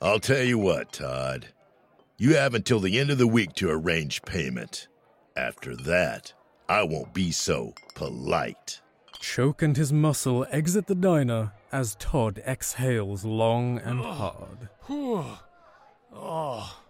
I'll 0.00 0.20
tell 0.20 0.42
you 0.42 0.58
what, 0.58 0.92
Todd. 0.92 1.48
You 2.16 2.36
have 2.36 2.54
until 2.54 2.80
the 2.80 2.98
end 2.98 3.10
of 3.10 3.18
the 3.18 3.26
week 3.26 3.54
to 3.54 3.68
arrange 3.70 4.22
payment. 4.22 4.88
After 5.36 5.74
that, 5.76 6.32
I 6.72 6.84
won't 6.84 7.12
be 7.12 7.32
so 7.32 7.74
polite. 7.94 8.80
Choke 9.20 9.60
and 9.60 9.76
his 9.76 9.92
muscle 9.92 10.46
exit 10.50 10.86
the 10.86 10.94
diner 10.94 11.52
as 11.70 11.96
Todd 11.96 12.42
exhales 12.46 13.26
long 13.26 13.78
and 13.78 14.00
hard. 14.00 14.70
Oh, 14.88 16.80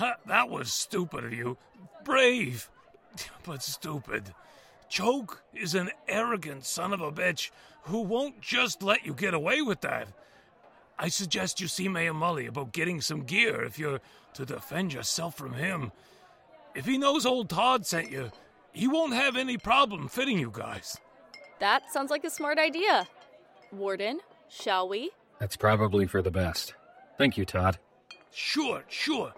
that, 0.00 0.20
that 0.24 0.48
was 0.48 0.72
stupid 0.72 1.22
of 1.22 1.34
you. 1.34 1.58
Brave, 2.02 2.70
but 3.44 3.62
stupid. 3.62 4.32
Choke 4.88 5.42
is 5.52 5.74
an 5.74 5.90
arrogant 6.08 6.64
son 6.64 6.94
of 6.94 7.02
a 7.02 7.12
bitch 7.12 7.50
who 7.82 8.00
won't 8.00 8.40
just 8.40 8.82
let 8.82 9.04
you 9.04 9.12
get 9.12 9.34
away 9.34 9.60
with 9.60 9.82
that. 9.82 10.08
I 10.98 11.08
suggest 11.08 11.60
you 11.60 11.68
see 11.68 11.90
Mayor 11.90 12.14
Mully 12.14 12.48
about 12.48 12.72
getting 12.72 13.02
some 13.02 13.24
gear 13.24 13.64
if 13.64 13.78
you're 13.78 14.00
to 14.32 14.46
defend 14.46 14.94
yourself 14.94 15.36
from 15.36 15.52
him. 15.52 15.92
If 16.74 16.86
he 16.86 16.96
knows 16.96 17.26
old 17.26 17.50
Todd 17.50 17.84
sent 17.84 18.10
you, 18.10 18.30
he 18.74 18.88
won't 18.88 19.14
have 19.14 19.36
any 19.36 19.56
problem 19.56 20.08
fitting 20.08 20.38
you 20.38 20.50
guys. 20.52 20.98
That 21.60 21.90
sounds 21.90 22.10
like 22.10 22.24
a 22.24 22.30
smart 22.30 22.58
idea. 22.58 23.06
Warden, 23.72 24.20
shall 24.48 24.88
we? 24.88 25.10
That's 25.38 25.56
probably 25.56 26.06
for 26.06 26.20
the 26.20 26.30
best. 26.30 26.74
Thank 27.16 27.38
you, 27.38 27.44
Todd. 27.44 27.78
Sure, 28.30 28.84
sure. 28.88 29.32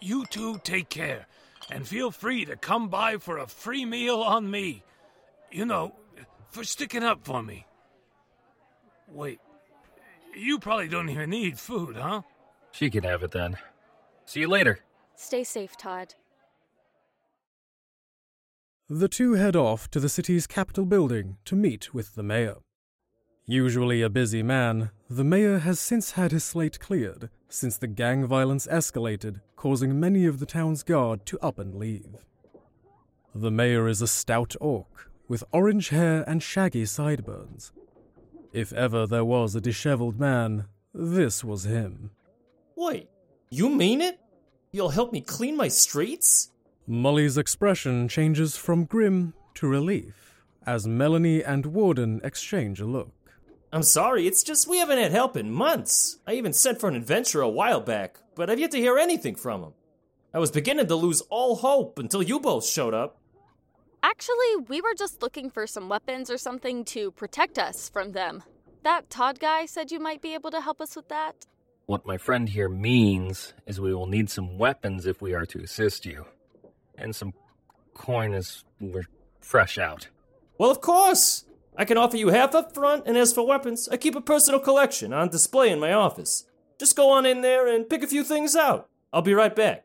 You 0.00 0.26
two 0.26 0.58
take 0.62 0.88
care, 0.88 1.26
and 1.70 1.86
feel 1.86 2.10
free 2.10 2.44
to 2.44 2.56
come 2.56 2.88
by 2.88 3.16
for 3.18 3.38
a 3.38 3.46
free 3.46 3.84
meal 3.84 4.20
on 4.20 4.50
me. 4.50 4.82
You 5.50 5.64
know, 5.64 5.94
for 6.50 6.64
sticking 6.64 7.02
up 7.02 7.24
for 7.24 7.42
me. 7.42 7.66
Wait, 9.08 9.40
you 10.34 10.58
probably 10.58 10.88
don't 10.88 11.08
even 11.08 11.30
need 11.30 11.58
food, 11.58 11.96
huh? 11.96 12.22
She 12.72 12.90
can 12.90 13.04
have 13.04 13.22
it 13.22 13.32
then. 13.32 13.56
See 14.26 14.40
you 14.40 14.48
later. 14.48 14.80
Stay 15.16 15.42
safe, 15.44 15.76
Todd. 15.76 16.14
The 18.92 19.06
two 19.06 19.34
head 19.34 19.54
off 19.54 19.88
to 19.92 20.00
the 20.00 20.08
city's 20.08 20.48
Capitol 20.48 20.84
building 20.84 21.36
to 21.44 21.54
meet 21.54 21.94
with 21.94 22.16
the 22.16 22.24
mayor. 22.24 22.56
Usually 23.46 24.02
a 24.02 24.10
busy 24.10 24.42
man, 24.42 24.90
the 25.08 25.22
mayor 25.22 25.60
has 25.60 25.78
since 25.78 26.12
had 26.12 26.32
his 26.32 26.42
slate 26.42 26.80
cleared 26.80 27.30
since 27.48 27.78
the 27.78 27.86
gang 27.86 28.26
violence 28.26 28.66
escalated, 28.66 29.42
causing 29.54 30.00
many 30.00 30.26
of 30.26 30.40
the 30.40 30.44
town's 30.44 30.82
guard 30.82 31.24
to 31.26 31.38
up 31.38 31.60
and 31.60 31.76
leave. 31.76 32.16
The 33.32 33.52
mayor 33.52 33.86
is 33.86 34.02
a 34.02 34.08
stout 34.08 34.56
orc 34.60 35.08
with 35.28 35.44
orange 35.52 35.90
hair 35.90 36.24
and 36.26 36.42
shaggy 36.42 36.84
sideburns. 36.84 37.70
If 38.52 38.72
ever 38.72 39.06
there 39.06 39.24
was 39.24 39.54
a 39.54 39.60
disheveled 39.60 40.18
man, 40.18 40.66
this 40.92 41.44
was 41.44 41.62
him. 41.62 42.10
Wait, 42.74 43.08
you 43.50 43.68
mean 43.68 44.00
it? 44.00 44.18
You'll 44.72 44.88
help 44.88 45.12
me 45.12 45.20
clean 45.20 45.56
my 45.56 45.68
streets? 45.68 46.50
Mully's 46.90 47.38
expression 47.38 48.08
changes 48.08 48.56
from 48.56 48.84
grim 48.84 49.32
to 49.54 49.68
relief 49.68 50.42
as 50.66 50.88
Melanie 50.88 51.40
and 51.40 51.66
Warden 51.66 52.20
exchange 52.24 52.80
a 52.80 52.84
look. 52.84 53.12
I'm 53.72 53.84
sorry, 53.84 54.26
it's 54.26 54.42
just 54.42 54.66
we 54.66 54.78
haven't 54.78 54.98
had 54.98 55.12
help 55.12 55.36
in 55.36 55.52
months. 55.52 56.18
I 56.26 56.32
even 56.32 56.52
sent 56.52 56.80
for 56.80 56.88
an 56.88 56.96
adventurer 56.96 57.42
a 57.42 57.48
while 57.48 57.80
back, 57.80 58.18
but 58.34 58.50
I've 58.50 58.58
yet 58.58 58.72
to 58.72 58.78
hear 58.78 58.98
anything 58.98 59.36
from 59.36 59.62
him. 59.62 59.72
I 60.34 60.40
was 60.40 60.50
beginning 60.50 60.88
to 60.88 60.96
lose 60.96 61.20
all 61.30 61.54
hope 61.54 62.00
until 62.00 62.24
you 62.24 62.40
both 62.40 62.66
showed 62.66 62.92
up. 62.92 63.20
Actually, 64.02 64.56
we 64.68 64.80
were 64.80 64.94
just 64.98 65.22
looking 65.22 65.48
for 65.48 65.68
some 65.68 65.88
weapons 65.88 66.28
or 66.28 66.38
something 66.38 66.84
to 66.86 67.12
protect 67.12 67.56
us 67.56 67.88
from 67.88 68.10
them. 68.10 68.42
That 68.82 69.08
Todd 69.10 69.38
guy 69.38 69.66
said 69.66 69.92
you 69.92 70.00
might 70.00 70.22
be 70.22 70.34
able 70.34 70.50
to 70.50 70.60
help 70.60 70.80
us 70.80 70.96
with 70.96 71.06
that. 71.06 71.46
What 71.86 72.04
my 72.04 72.18
friend 72.18 72.48
here 72.48 72.68
means 72.68 73.54
is 73.64 73.80
we 73.80 73.94
will 73.94 74.06
need 74.06 74.28
some 74.28 74.58
weapons 74.58 75.06
if 75.06 75.22
we 75.22 75.34
are 75.34 75.46
to 75.46 75.60
assist 75.60 76.04
you. 76.04 76.24
And 77.00 77.16
some 77.16 77.32
coin 77.94 78.34
as 78.34 78.64
we're 78.78 79.06
fresh 79.40 79.78
out. 79.78 80.08
Well, 80.58 80.70
of 80.70 80.80
course! 80.80 81.44
I 81.76 81.84
can 81.84 81.96
offer 81.96 82.16
you 82.16 82.28
half 82.28 82.54
up 82.54 82.74
front, 82.74 83.04
and 83.06 83.16
as 83.16 83.32
for 83.32 83.46
weapons, 83.46 83.88
I 83.88 83.96
keep 83.96 84.14
a 84.14 84.20
personal 84.20 84.60
collection 84.60 85.12
on 85.12 85.30
display 85.30 85.70
in 85.70 85.80
my 85.80 85.92
office. 85.92 86.44
Just 86.78 86.96
go 86.96 87.10
on 87.10 87.24
in 87.24 87.40
there 87.40 87.66
and 87.66 87.88
pick 87.88 88.02
a 88.02 88.06
few 88.06 88.22
things 88.22 88.54
out. 88.54 88.88
I'll 89.12 89.22
be 89.22 89.34
right 89.34 89.54
back. 89.56 89.84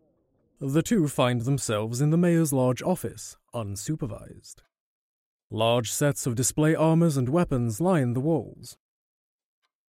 The 0.59 0.83
two 0.83 1.07
find 1.07 1.41
themselves 1.41 2.01
in 2.01 2.09
the 2.09 2.17
mayor's 2.17 2.51
large 2.51 2.81
office, 2.81 3.37
unsupervised. 3.53 4.63
Large 5.51 5.91
sets 5.91 6.25
of 6.25 6.35
display 6.35 6.75
armors 6.75 7.17
and 7.17 7.29
weapons 7.29 7.79
line 7.79 8.13
the 8.13 8.19
walls. 8.19 8.77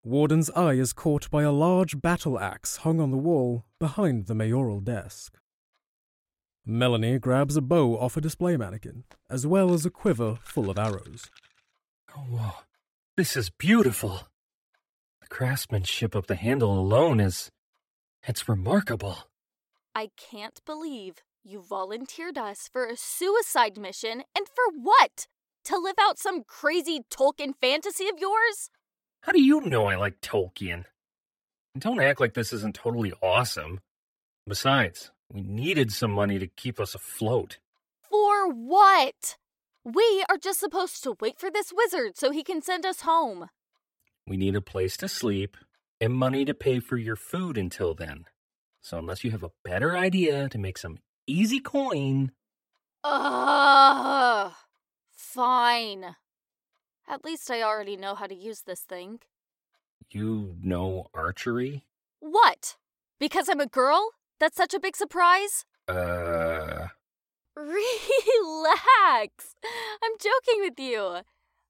Warden's 0.05 0.51
eye 0.51 0.75
is 0.75 0.93
caught 0.93 1.31
by 1.31 1.43
a 1.43 1.51
large 1.51 2.01
battle 2.01 2.39
axe 2.39 2.79
hung 2.79 3.01
on 3.01 3.11
the 3.11 3.17
wall 3.17 3.65
behind 3.81 4.27
the 4.27 4.35
mayoral 4.35 4.81
desk. 4.81 5.39
Melanie 6.69 7.21
grabs 7.21 7.57
a 7.57 7.63
bow 7.63 7.97
off 7.97 8.17
a 8.17 8.21
display 8.21 8.57
mannequin, 8.57 9.05
as 9.31 9.47
well 9.47 9.73
as 9.73 9.87
a 9.87 9.91
quiver 9.91 10.39
full 10.43 10.69
of 10.69 10.77
arrows. 10.79 11.31
Oh, 12.17 12.37
uh, 12.41 12.51
this 13.17 13.37
is 13.37 13.51
beautiful. 13.51 14.23
The 15.21 15.29
craftsmanship 15.29 16.17
of 16.17 16.27
the 16.27 16.35
handle 16.35 16.77
alone 16.77 17.21
is. 17.21 17.51
it's 18.27 18.49
remarkable. 18.49 19.19
I 19.95 20.11
can't 20.17 20.61
believe 20.67 21.23
you 21.45 21.63
volunteered 21.63 22.37
us 22.37 22.69
for 22.73 22.85
a 22.87 22.97
suicide 22.97 23.79
mission, 23.79 24.25
and 24.37 24.47
for 24.49 24.65
what? 24.77 25.29
To 25.67 25.79
live 25.79 25.95
out 26.01 26.19
some 26.19 26.43
crazy 26.43 27.03
Tolkien 27.11 27.53
fantasy 27.61 28.09
of 28.09 28.19
yours? 28.19 28.71
How 29.21 29.31
do 29.31 29.41
you 29.41 29.61
know 29.61 29.87
I 29.87 29.95
like 29.95 30.21
Tolkien? 30.21 30.85
And 31.75 31.83
Don't 31.83 32.01
act 32.01 32.21
like 32.21 32.35
this 32.35 32.53
isn't 32.53 32.75
totally 32.75 33.13
awesome. 33.23 33.81
Besides, 34.49 35.13
We 35.33 35.43
needed 35.43 35.93
some 35.93 36.13
money 36.13 36.39
to 36.39 36.47
keep 36.47 36.79
us 36.79 36.95
afloat. 36.95 37.59
For 38.09 38.49
what? 38.49 39.37
We 39.85 40.25
are 40.29 40.39
just 40.39 40.61
supposed 40.61 41.03
to 41.05 41.17
wait 41.21 41.39
for 41.39 41.51
this 41.51 41.73
wizard 41.75 42.17
so 42.17 42.31
he 42.31 42.43
can 42.43 42.63
send 42.63 42.87
us 42.87 43.01
home. 43.01 43.49
We 44.27 44.37
need 44.37 44.57
a 44.57 44.61
place 44.61 44.97
to 44.99 45.09
sleep 45.09 45.57
and 46.01 46.13
money 46.13 46.45
to 46.45 46.55
pay 46.55 46.81
for 46.81 46.97
your 46.97 47.17
food 47.17 47.57
until 47.57 47.95
then. 47.95 48.25
So, 48.81 48.99
unless 48.99 49.25
you 49.25 49.33
have 49.33 49.43
a 49.43 49.51
better 49.65 49.97
idea 49.97 50.49
to 50.49 50.59
make 50.59 50.79
some 50.79 50.99
easy 51.27 51.59
coin. 51.61 52.33
Ugh. 53.03 54.53
Fine. 55.11 56.17
At 57.09 57.25
least 57.25 57.51
I 57.51 57.63
already 57.63 57.97
know 57.97 58.15
how 58.15 58.27
to 58.27 58.35
use 58.35 58.63
this 58.63 58.81
thing. 58.81 59.21
You 60.11 60.57
know 60.61 61.07
archery? 61.15 61.85
What? 62.21 62.77
Because 63.19 63.49
I'm 63.49 63.61
a 63.61 63.67
girl? 63.67 64.11
That's 64.39 64.57
such 64.57 64.75
a 64.75 64.81
big 64.81 64.97
surprise? 64.97 65.65
Uh. 65.89 66.89
Relax. 67.57 67.95
I'm 70.03 70.13
joking 70.21 70.61
with 70.61 70.79
you. 70.79 71.21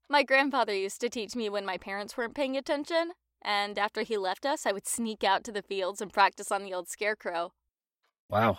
My 0.08 0.22
grandfather 0.22 0.74
used 0.74 1.00
to 1.00 1.08
teach 1.08 1.36
me 1.36 1.48
when 1.48 1.64
my 1.64 1.78
parents 1.78 2.16
weren't 2.16 2.34
paying 2.34 2.56
attention, 2.56 3.12
and 3.42 3.78
after 3.78 4.02
he 4.02 4.16
left 4.16 4.44
us, 4.44 4.66
I 4.66 4.72
would 4.72 4.86
sneak 4.86 5.22
out 5.22 5.44
to 5.44 5.52
the 5.52 5.62
fields 5.62 6.00
and 6.00 6.12
practice 6.12 6.50
on 6.50 6.64
the 6.64 6.74
old 6.74 6.88
scarecrow. 6.88 7.52
Wow. 8.28 8.58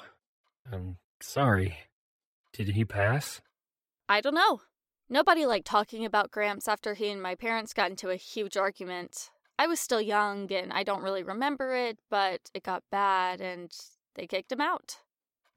I'm 0.72 0.98
sorry. 1.22 1.78
Did 2.54 2.70
he 2.70 2.86
pass? 2.86 3.42
I 4.08 4.22
don't 4.22 4.36
know. 4.36 4.62
Nobody 5.10 5.46
liked 5.46 5.68
talking 5.68 6.06
about 6.06 6.32
Gramps 6.32 6.68
after 6.68 6.94
he 6.94 7.10
and 7.10 7.22
my 7.22 7.36
parents 7.36 7.74
got 7.74 7.90
into 7.90 8.10
a 8.10 8.16
huge 8.16 8.58
argument. 8.58 9.30
I 9.60 9.68
was 9.68 9.80
still 9.80 10.02
young 10.02 10.52
and 10.52 10.72
I 10.72 10.84
don't 10.84 11.02
really 11.02 11.24
remember 11.24 11.76
it, 11.76 11.98
but 12.10 12.42
it 12.54 12.64
got 12.64 12.84
bad 12.92 13.42
and 13.42 13.72
they 14.18 14.28
kicked 14.28 14.52
him 14.52 14.60
out. 14.60 14.98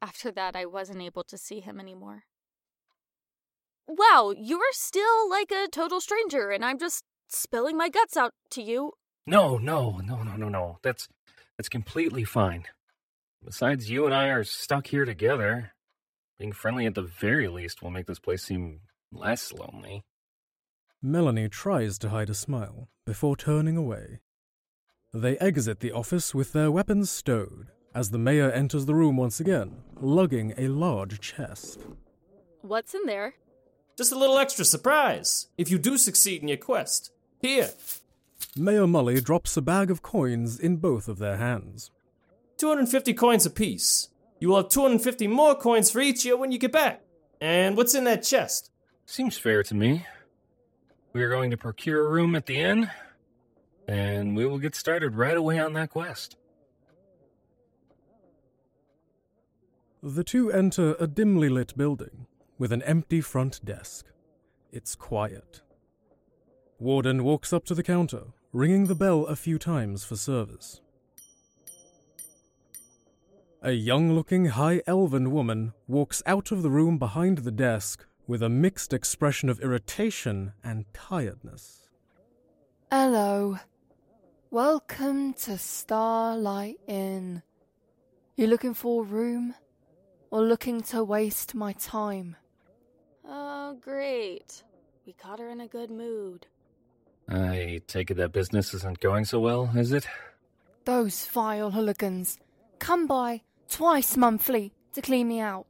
After 0.01 0.31
that, 0.31 0.55
I 0.55 0.65
wasn't 0.65 1.01
able 1.01 1.23
to 1.25 1.37
see 1.37 1.59
him 1.59 1.79
anymore. 1.79 2.23
Wow, 3.87 4.33
you're 4.37 4.71
still 4.71 5.29
like 5.29 5.51
a 5.51 5.67
total 5.67 5.99
stranger, 5.99 6.49
and 6.49 6.63
I'm 6.63 6.79
just 6.79 7.03
spilling 7.27 7.75
my 7.75 7.89
guts 7.89 8.15
out 8.15 8.31
to 8.51 8.61
you. 8.61 8.93
No, 9.27 9.57
no, 9.57 9.99
no, 10.03 10.23
no, 10.23 10.35
no, 10.35 10.49
no. 10.49 10.77
That's 10.81 11.07
that's 11.57 11.69
completely 11.69 12.23
fine. 12.23 12.65
Besides, 13.43 13.89
you 13.89 14.05
and 14.05 14.13
I 14.13 14.27
are 14.27 14.43
stuck 14.43 14.87
here 14.87 15.05
together. 15.05 15.73
Being 16.39 16.53
friendly 16.53 16.85
at 16.85 16.95
the 16.95 17.01
very 17.01 17.47
least 17.47 17.81
will 17.81 17.91
make 17.91 18.05
this 18.05 18.19
place 18.19 18.43
seem 18.43 18.81
less 19.11 19.51
lonely. 19.51 20.03
Melanie 21.01 21.49
tries 21.49 21.97
to 21.99 22.09
hide 22.09 22.29
a 22.29 22.35
smile 22.35 22.87
before 23.05 23.35
turning 23.35 23.77
away. 23.77 24.19
They 25.13 25.37
exit 25.39 25.79
the 25.79 25.91
office 25.91 26.33
with 26.33 26.53
their 26.53 26.71
weapons 26.71 27.11
stowed 27.11 27.67
as 27.93 28.11
the 28.11 28.17
mayor 28.17 28.51
enters 28.51 28.85
the 28.85 28.95
room 28.95 29.17
once 29.17 29.39
again, 29.39 29.77
lugging 29.99 30.53
a 30.57 30.67
large 30.67 31.19
chest. 31.19 31.79
What's 32.61 32.93
in 32.93 33.05
there? 33.05 33.35
Just 33.97 34.11
a 34.11 34.17
little 34.17 34.37
extra 34.37 34.65
surprise 34.65 35.47
if 35.57 35.69
you 35.69 35.77
do 35.77 35.97
succeed 35.97 36.41
in 36.41 36.47
your 36.47 36.57
quest. 36.57 37.11
Here. 37.41 37.71
Mayor 38.55 38.85
Mully 38.85 39.23
drops 39.23 39.55
a 39.57 39.61
bag 39.61 39.91
of 39.91 40.01
coins 40.01 40.59
in 40.59 40.77
both 40.77 41.07
of 41.07 41.19
their 41.19 41.37
hands. 41.37 41.91
250 42.57 43.13
coins 43.13 43.45
apiece. 43.45 44.09
You 44.39 44.49
will 44.49 44.57
have 44.57 44.69
250 44.69 45.27
more 45.27 45.55
coins 45.55 45.91
for 45.91 45.99
each 45.99 46.25
year 46.25 46.37
when 46.37 46.51
you 46.51 46.57
get 46.57 46.71
back. 46.71 47.01
And 47.39 47.75
what's 47.75 47.95
in 47.95 48.03
that 48.05 48.23
chest? 48.23 48.71
Seems 49.05 49.37
fair 49.37 49.63
to 49.63 49.75
me. 49.75 50.05
We 51.13 51.23
are 51.23 51.29
going 51.29 51.51
to 51.51 51.57
procure 51.57 52.05
a 52.05 52.09
room 52.09 52.35
at 52.35 52.45
the 52.45 52.59
inn, 52.59 52.89
and 53.87 54.35
we 54.35 54.45
will 54.45 54.59
get 54.59 54.75
started 54.75 55.15
right 55.15 55.35
away 55.35 55.59
on 55.59 55.73
that 55.73 55.89
quest. 55.89 56.37
The 60.03 60.23
two 60.23 60.51
enter 60.51 60.95
a 60.99 61.05
dimly 61.05 61.47
lit 61.47 61.77
building 61.77 62.25
with 62.57 62.71
an 62.71 62.81
empty 62.81 63.21
front 63.21 63.63
desk. 63.63 64.07
It's 64.71 64.95
quiet. 64.95 65.61
Warden 66.79 67.23
walks 67.23 67.53
up 67.53 67.65
to 67.65 67.75
the 67.75 67.83
counter, 67.83 68.23
ringing 68.51 68.87
the 68.87 68.95
bell 68.95 69.27
a 69.27 69.35
few 69.35 69.59
times 69.59 70.03
for 70.03 70.15
service. 70.15 70.81
A 73.61 73.73
young 73.73 74.13
looking 74.13 74.45
high 74.45 74.81
elven 74.87 75.29
woman 75.29 75.73
walks 75.87 76.23
out 76.25 76.51
of 76.51 76.63
the 76.63 76.71
room 76.71 76.97
behind 76.97 77.39
the 77.39 77.51
desk 77.51 78.03
with 78.25 78.41
a 78.41 78.49
mixed 78.49 78.93
expression 78.93 79.49
of 79.49 79.59
irritation 79.59 80.53
and 80.63 80.91
tiredness. 80.95 81.87
Hello. 82.91 83.59
Welcome 84.49 85.33
to 85.33 85.59
Starlight 85.59 86.79
Inn. 86.87 87.43
You 88.35 88.47
looking 88.47 88.73
for 88.73 89.03
a 89.03 89.05
room? 89.05 89.53
Or 90.31 90.41
looking 90.41 90.81
to 90.83 91.03
waste 91.03 91.53
my 91.53 91.73
time? 91.73 92.37
Oh, 93.27 93.77
great. 93.81 94.63
We 95.05 95.13
caught 95.13 95.39
her 95.39 95.49
in 95.49 95.61
a 95.61 95.67
good 95.67 95.91
mood. 95.91 96.47
I 97.29 97.81
take 97.87 98.11
it 98.11 98.15
that 98.15 98.31
business 98.31 98.73
isn't 98.73 98.99
going 98.99 99.25
so 99.25 99.39
well, 99.39 99.69
is 99.75 99.91
it? 99.91 100.07
Those 100.85 101.25
vile 101.27 101.71
hooligans 101.71 102.39
come 102.79 103.07
by 103.07 103.41
twice 103.69 104.17
monthly 104.17 104.73
to 104.93 105.01
clean 105.01 105.27
me 105.27 105.39
out. 105.39 105.67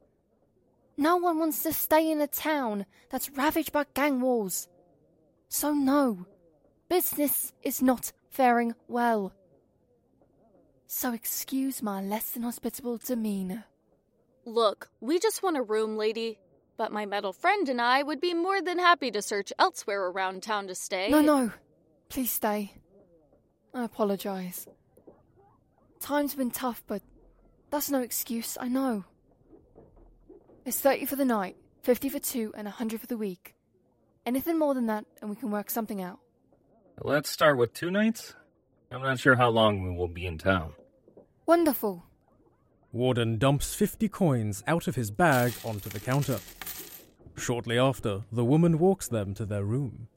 No 0.96 1.16
one 1.16 1.38
wants 1.38 1.62
to 1.64 1.72
stay 1.72 2.10
in 2.10 2.20
a 2.20 2.26
town 2.26 2.86
that's 3.10 3.30
ravaged 3.30 3.72
by 3.72 3.84
gang 3.94 4.20
wars. 4.20 4.68
So, 5.48 5.72
no, 5.72 6.26
business 6.88 7.52
is 7.62 7.82
not 7.82 8.12
faring 8.30 8.74
well. 8.88 9.32
So, 10.86 11.12
excuse 11.12 11.82
my 11.82 12.02
less 12.02 12.30
than 12.30 12.42
hospitable 12.42 12.98
demeanor. 12.98 13.64
Look, 14.44 14.90
we 15.00 15.18
just 15.18 15.42
want 15.42 15.56
a 15.56 15.62
room, 15.62 15.96
lady. 15.96 16.38
But 16.76 16.90
my 16.90 17.06
metal 17.06 17.32
friend 17.32 17.68
and 17.68 17.80
I 17.80 18.02
would 18.02 18.20
be 18.20 18.34
more 18.34 18.60
than 18.60 18.78
happy 18.78 19.10
to 19.10 19.22
search 19.22 19.52
elsewhere 19.58 20.06
around 20.06 20.42
town 20.42 20.66
to 20.68 20.74
stay. 20.74 21.10
No, 21.10 21.20
no. 21.20 21.52
Please 22.08 22.32
stay. 22.32 22.72
I 23.74 23.84
apologize. 23.84 24.66
Time's 26.00 26.34
been 26.34 26.50
tough, 26.50 26.82
but 26.86 27.02
that's 27.70 27.90
no 27.90 28.00
excuse, 28.00 28.58
I 28.60 28.68
know. 28.68 29.04
It's 30.64 30.80
30 30.80 31.06
for 31.06 31.16
the 31.16 31.24
night, 31.24 31.56
50 31.82 32.08
for 32.08 32.18
two, 32.18 32.52
and 32.56 32.66
100 32.66 33.00
for 33.00 33.06
the 33.06 33.16
week. 33.16 33.54
Anything 34.26 34.58
more 34.58 34.74
than 34.74 34.86
that, 34.86 35.04
and 35.20 35.30
we 35.30 35.36
can 35.36 35.50
work 35.50 35.70
something 35.70 36.02
out. 36.02 36.18
Let's 37.00 37.30
start 37.30 37.58
with 37.58 37.72
two 37.74 37.90
nights. 37.90 38.34
I'm 38.90 39.02
not 39.02 39.18
sure 39.18 39.36
how 39.36 39.48
long 39.48 39.82
we 39.82 39.96
will 39.96 40.08
be 40.08 40.26
in 40.26 40.38
town. 40.38 40.72
Wonderful. 41.46 42.04
Warden 42.92 43.38
dumps 43.38 43.74
50 43.74 44.08
coins 44.10 44.62
out 44.66 44.86
of 44.86 44.96
his 44.96 45.10
bag 45.10 45.54
onto 45.64 45.88
the 45.88 45.98
counter. 45.98 46.38
Shortly 47.36 47.78
after, 47.78 48.22
the 48.30 48.44
woman 48.44 48.78
walks 48.78 49.08
them 49.08 49.32
to 49.34 49.46
their 49.46 49.64
room. 49.64 50.08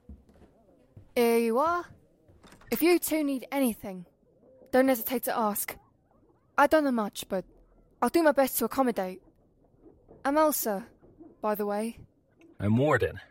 Here 1.15 1.37
you 1.37 1.57
are. 1.57 1.85
If 2.71 2.81
you 2.81 2.99
two 2.99 3.23
need 3.23 3.47
anything, 3.49 4.05
don't 4.73 4.89
hesitate 4.89 5.23
to 5.23 5.37
ask. 5.37 5.77
I 6.57 6.67
don't 6.67 6.83
know 6.83 6.91
much, 6.91 7.23
but 7.29 7.45
I'll 8.01 8.09
do 8.09 8.23
my 8.23 8.33
best 8.33 8.57
to 8.59 8.65
accommodate. 8.65 9.21
I'm 10.25 10.37
Elsa, 10.37 10.85
by 11.41 11.55
the 11.55 11.65
way. 11.65 11.97
I'm 12.59 12.75
Warden, 12.75 13.21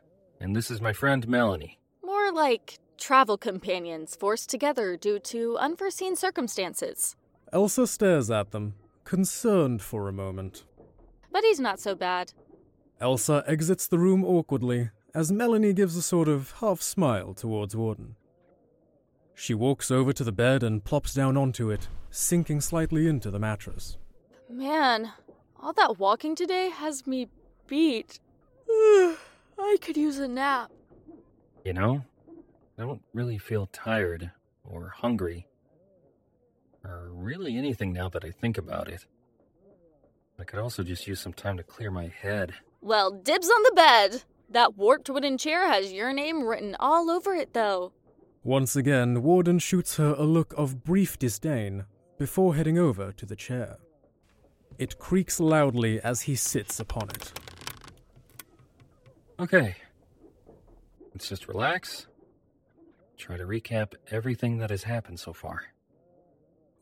and 0.41 0.57
this 0.57 0.71
is 0.71 0.81
my 0.81 0.95
friend 0.95 1.29
Melanie. 1.29 1.79
More 2.03 2.33
like 2.33 2.79
travel 2.97 3.37
companions 3.37 4.17
forced 4.17 4.49
together 4.49 4.97
due 4.97 5.19
to 5.19 5.59
unforeseen 5.59 6.17
circumstances. 6.17 7.15
Elsa 7.53 7.87
stares 7.87 8.31
at 8.31 8.51
them, 8.53 8.75
concerned 9.05 9.83
for 9.83 10.09
a 10.09 10.13
moment. 10.13 10.65
But 11.31 11.45
he's 11.45 11.61
not 11.61 11.81
so 11.81 11.95
bad. 11.95 12.33
Elsa 13.01 13.45
exits 13.47 13.87
the 13.87 13.99
room 13.99 14.25
awkwardly 14.25 14.91
as 15.15 15.31
Melanie 15.31 15.73
gives 15.73 15.97
a 15.97 16.03
sort 16.03 16.29
of 16.29 16.53
half 16.61 16.81
smile 16.81 17.35
towards 17.35 17.77
Warden. 17.77 18.17
She 19.35 19.55
walks 19.55 19.91
over 19.91 20.13
to 20.13 20.25
the 20.25 20.33
bed 20.33 20.63
and 20.63 20.85
plops 20.85 21.13
down 21.13 21.37
onto 21.37 21.71
it, 21.71 21.89
sinking 22.11 22.61
slightly 22.61 23.09
into 23.09 23.31
the 23.31 23.39
mattress. 23.39 23.99
Man, 24.49 25.13
all 25.61 25.73
that 25.73 25.99
walking 25.99 26.37
today 26.37 26.71
has 26.71 27.07
me 27.07 27.29
beat. 27.67 28.21
I 28.69 29.77
could 29.81 29.97
use 29.97 30.19
a 30.19 30.29
nap. 30.29 30.71
You 31.65 31.73
know, 31.73 32.05
I 32.79 32.83
don't 32.83 33.03
really 33.13 33.39
feel 33.39 33.69
tired 33.73 34.31
or 34.65 34.93
hungry 34.97 35.47
or 36.85 37.09
really 37.13 37.57
anything 37.57 37.93
now 37.93 38.09
that 38.11 38.25
I 38.25 38.31
think 38.31 38.59
about 38.59 38.89
it. 38.89 39.07
I 40.39 40.45
could 40.45 40.59
also 40.59 40.83
just 40.83 41.07
use 41.07 41.21
some 41.21 41.33
time 41.33 41.57
to 41.57 41.63
clear 41.63 41.91
my 41.91 42.09
head. 42.09 42.55
Well, 42.81 43.11
dibs 43.11 43.49
on 43.49 43.63
the 43.63 43.73
bed. 43.75 44.25
That 44.51 44.77
warped 44.77 45.09
wooden 45.09 45.39
chair 45.39 45.67
has 45.67 45.93
your 45.93 46.13
name 46.13 46.45
written 46.45 46.77
all 46.79 47.11
over 47.11 47.35
it, 47.35 47.55
though. 47.55 47.93
Once 48.43 48.77
again, 48.77 49.23
Warden 49.23 49.59
shoots 49.59 49.97
her 49.97 50.15
a 50.19 50.25
look 50.25 50.53
of 50.59 50.85
brief 50.85 51.19
disdain 51.19 51.87
before 52.19 52.55
heading 52.55 52.79
over 52.79 53.11
to 53.13 53.25
the 53.25 53.37
chair. 53.37 53.79
It 54.79 54.99
creaks 54.99 55.41
loudly 55.41 56.01
as 56.01 56.23
he 56.23 56.35
sits 56.37 56.79
upon 56.79 57.09
it. 57.11 57.33
Okay. 59.41 59.77
Let's 61.13 61.29
just 61.29 61.49
relax. 61.49 62.07
Try 63.17 63.37
to 63.37 63.45
recap 63.45 63.95
everything 64.11 64.59
that 64.59 64.71
has 64.71 64.83
happened 64.83 65.21
so 65.21 65.33
far. 65.33 65.63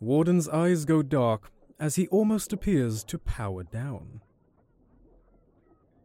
Warden's 0.03 0.49
eyes 0.49 0.85
go 0.85 1.01
dark 1.01 1.53
as 1.79 1.95
he 1.95 2.09
almost 2.09 2.53
appears 2.53 3.05
to 3.05 3.21
power 3.21 3.63
down. 3.63 4.21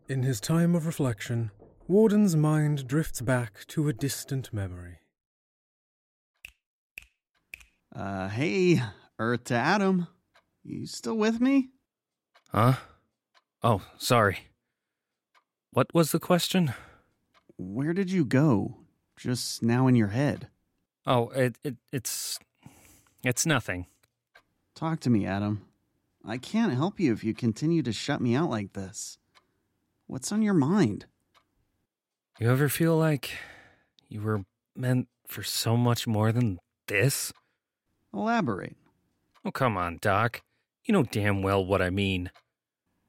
In 0.08 0.22
his 0.22 0.40
time 0.40 0.76
of 0.76 0.86
reflection, 0.86 1.50
Warden's 1.88 2.36
mind 2.36 2.88
drifts 2.88 3.22
back 3.22 3.66
to 3.70 3.88
a 3.88 3.94
distant 3.94 4.54
memory. 4.54 5.00
Uh, 7.96 8.28
hey, 8.30 8.84
Earth 9.18 9.46
to 9.46 9.56
Adam. 9.56 10.06
You 10.64 10.86
still 10.86 11.18
with 11.18 11.42
me? 11.42 11.70
Huh? 12.52 12.74
Oh, 13.64 13.82
sorry. 13.98 14.50
What 15.72 15.92
was 15.96 16.12
the 16.12 16.20
question? 16.20 16.72
Where 17.58 17.94
did 17.94 18.12
you 18.12 18.26
go? 18.26 18.78
Just 19.18 19.64
now 19.64 19.88
in 19.88 19.96
your 19.96 20.10
head. 20.10 20.50
Oh, 21.08 21.30
it, 21.30 21.58
it 21.64 21.78
it's 21.92 22.38
it's 23.24 23.46
nothing. 23.46 23.88
Talk 24.76 25.00
to 25.02 25.10
me, 25.10 25.26
Adam. 25.26 25.66
I 26.26 26.38
can't 26.38 26.74
help 26.74 27.00
you 27.00 27.14
if 27.14 27.24
you 27.24 27.34
continue 27.34 27.82
to 27.84 27.94
shut 27.94 28.22
me 28.22 28.36
out 28.36 28.50
like 28.50 28.74
this. 28.74 29.18
What's 30.08 30.32
on 30.32 30.42
your 30.42 30.54
mind? 30.54 31.06
You 32.40 32.52
ever 32.52 32.70
feel 32.70 32.96
like 32.96 33.32
you 34.08 34.22
were 34.22 34.44
meant 34.76 35.08
for 35.28 35.42
so 35.42 35.76
much 35.76 36.06
more 36.06 36.32
than 36.32 36.60
this? 36.88 37.34
Elaborate. 38.14 38.76
Oh, 39.44 39.52
come 39.52 39.78
on, 39.78 39.98
Doc. 40.02 40.42
You 40.86 40.94
know 40.94 41.04
damn 41.04 41.42
well 41.42 41.66
what 41.66 41.82
I 41.82 41.90
mean. 41.90 42.30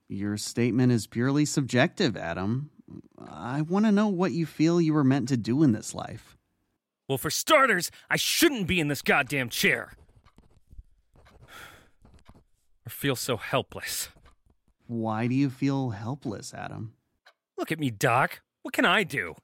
Your 0.09 0.37
statement 0.39 0.91
is 0.91 1.07
purely 1.07 1.45
subjective, 1.45 2.17
Adam. 2.17 2.71
I 3.19 3.61
want 3.61 3.85
to 3.85 3.93
know 3.93 4.09
what 4.09 4.33
you 4.33 4.47
feel 4.47 4.81
you 4.81 4.95
were 4.95 5.05
meant 5.05 5.29
to 5.29 5.37
do 5.37 5.63
in 5.63 5.73
this 5.73 5.95
life. 5.95 6.37
Well, 7.09 7.19
for 7.19 7.31
starters, 7.31 7.91
I 8.09 8.17
shouldn't 8.17 8.67
be 8.67 8.81
in 8.81 8.89
this 8.89 9.03
goddamn 9.03 9.51
chair. 9.51 9.93
Or 12.89 12.91
feel 12.91 13.17
so 13.17 13.37
helpless. 13.37 14.09
Why 14.87 15.27
do 15.27 15.35
you 15.35 15.51
feel 15.51 15.91
helpless, 15.91 16.55
Adam? 16.55 16.95
Look 17.59 17.71
at 17.71 17.79
me, 17.79 17.91
Doc. 17.91 18.41
What 18.63 18.73
can 18.73 18.87
I 18.87 19.03
do? 19.05 19.35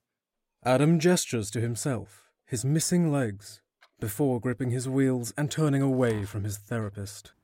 Adam 0.64 0.99
gestures 0.99 1.51
to 1.51 1.61
himself, 1.61 2.30
his 2.47 2.64
missing 2.64 3.12
legs, 3.12 3.61
before 4.01 4.40
gripping 4.40 4.70
his 4.70 4.88
wheels 4.88 5.34
and 5.36 5.51
turning 5.51 5.82
away 5.82 6.24
from 6.24 6.45
his 6.45 6.57
therapist. 6.57 7.34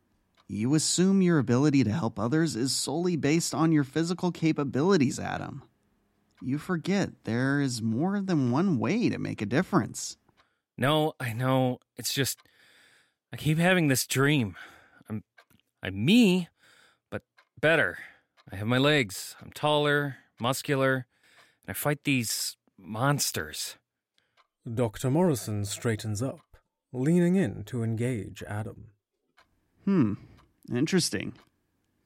You 0.49 0.75
assume 0.75 1.21
your 1.21 1.39
ability 1.39 1.85
to 1.85 1.93
help 1.93 2.19
others 2.19 2.57
is 2.57 2.75
solely 2.75 3.17
based 3.17 3.55
on 3.55 3.71
your 3.71 3.85
physical 3.85 4.33
capabilities, 4.33 5.19
Adam. 5.21 5.65
You 6.41 6.57
forget 6.57 7.11
there 7.25 7.61
is 7.61 7.83
more 7.83 8.23
than 8.23 8.51
one 8.51 8.79
way 8.79 9.11
to 9.11 9.19
make 9.19 9.43
a 9.43 9.47
difference. 9.47 10.17
No, 10.79 11.13
I 11.21 11.35
know. 11.35 11.79
It's 11.99 12.15
just 12.15 12.39
I 13.35 13.37
keep 13.37 13.59
having 13.59 13.89
this 13.89 14.07
dream. 14.07 14.57
I'm 15.83 15.89
I'm 15.89 16.05
me, 16.05 16.49
but 17.11 17.23
better. 17.61 17.99
I 18.51 18.57
have 18.57 18.67
my 18.67 18.79
legs. 18.79 19.37
I'm 19.41 19.51
taller, 19.53 20.17
muscular, 20.41 21.07
and 21.65 21.71
I 21.71 21.73
fight 21.73 22.05
these 22.05 22.57
monsters. 22.79 23.77
Dr. 24.73 25.11
Morrison 25.11 25.65
straightens 25.65 26.23
up, 26.23 26.41
leaning 26.93 27.37
in 27.37 27.65
to 27.65 27.83
engage 27.83 28.43
Adam. 28.43 28.89
Hmm, 29.85 30.15
interesting. 30.73 31.33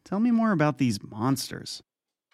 Tell 0.05 0.21
me 0.21 0.31
more 0.31 0.53
about 0.53 0.79
these 0.79 1.03
monsters. 1.03 1.83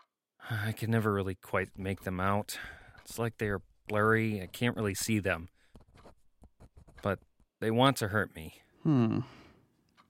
I 0.50 0.72
can 0.72 0.90
never 0.90 1.12
really 1.12 1.36
quite 1.36 1.78
make 1.78 2.02
them 2.02 2.20
out. 2.20 2.58
It's 3.04 3.18
like 3.18 3.38
they 3.38 3.48
are 3.48 3.62
blurry. 3.88 4.42
I 4.42 4.46
can't 4.46 4.76
really 4.76 4.94
see 4.94 5.18
them. 5.18 5.48
But 7.02 7.18
they 7.60 7.70
want 7.70 7.96
to 7.98 8.08
hurt 8.08 8.34
me. 8.34 8.54
Hmm. 8.82 9.20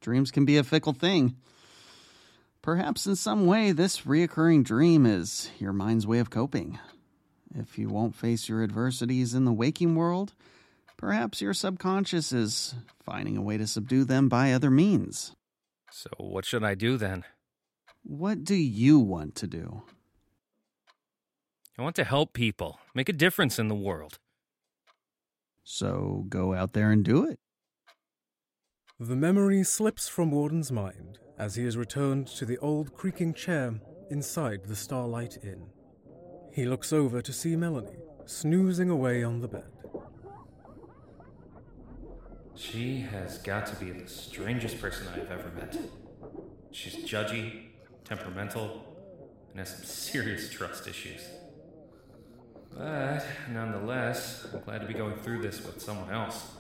Dreams 0.01 0.30
can 0.30 0.44
be 0.44 0.57
a 0.57 0.64
fickle 0.64 0.92
thing. 0.92 1.36
Perhaps 2.62 3.07
in 3.07 3.16
some 3.16 3.46
way, 3.46 3.72
this 3.72 4.03
reoccurring 4.03 4.64
dream 4.64 5.07
is 5.07 5.51
your 5.59 5.72
mind's 5.72 6.07
way 6.07 6.18
of 6.18 6.30
coping. 6.30 6.78
If 7.55 7.78
you 7.78 7.88
won't 7.88 8.14
face 8.14 8.48
your 8.48 8.62
adversities 8.62 9.34
in 9.34 9.44
the 9.44 9.53
waking 9.53 9.94
world, 9.94 10.34
perhaps 10.96 11.40
your 11.40 11.55
subconscious 11.55 12.32
is 12.32 12.74
finding 13.03 13.36
a 13.36 13.42
way 13.42 13.57
to 13.57 13.66
subdue 13.66 14.05
them 14.05 14.28
by 14.28 14.53
other 14.53 14.70
means. 14.70 15.34
So, 15.90 16.11
what 16.18 16.44
should 16.44 16.62
I 16.62 16.74
do 16.74 16.96
then? 16.96 17.24
What 18.03 18.44
do 18.44 18.55
you 18.55 18.98
want 18.98 19.34
to 19.36 19.46
do? 19.46 19.82
I 21.78 21.82
want 21.82 21.96
to 21.96 22.05
help 22.05 22.34
people, 22.34 22.78
make 22.94 23.09
a 23.09 23.14
difference 23.14 23.59
in 23.59 23.68
the 23.68 23.74
world. 23.74 24.18
So 25.64 26.26
go 26.28 26.53
out 26.53 26.72
there 26.72 26.90
and 26.90 27.05
do 27.05 27.24
it. 27.24 27.38
The 29.03 29.16
memory 29.16 29.64
slips 29.64 30.09
from 30.09 30.30
Warden's 30.30 30.70
mind 30.70 31.20
as 31.38 31.55
he 31.55 31.64
is 31.64 31.78
returned 31.78 32.26
to 32.26 32.44
the 32.44 32.59
old 32.59 32.92
creaking 32.92 33.32
chair 33.32 33.80
inside 34.11 34.64
the 34.64 34.76
Starlight 34.76 35.38
Inn. 35.42 35.70
He 36.53 36.66
looks 36.66 36.92
over 36.92 37.22
to 37.22 37.32
see 37.32 37.57
Melanie 37.57 37.96
snoozing 38.26 38.90
away 38.90 39.24
on 39.24 39.40
the 39.40 39.48
bed. 39.48 39.72
She 42.55 43.01
has 43.01 43.38
got 43.38 43.64
to 43.68 43.76
be 43.76 43.90
the 43.90 44.07
strangest 44.07 44.78
person 44.82 45.07
I've 45.09 45.30
ever 45.30 45.51
met. 45.57 45.78
She's 46.70 46.96
judgy, 46.96 47.68
temperamental, 48.05 48.84
and 49.53 49.61
has 49.61 49.76
some 49.76 49.84
serious 49.84 50.51
trust 50.51 50.86
issues. 50.86 51.22
But 52.76 53.24
nonetheless, 53.51 54.46
I'm 54.53 54.61
glad 54.61 54.82
to 54.82 54.86
be 54.86 54.92
going 54.92 55.16
through 55.16 55.40
this 55.40 55.64
with 55.64 55.80
someone 55.80 56.11
else. 56.11 56.59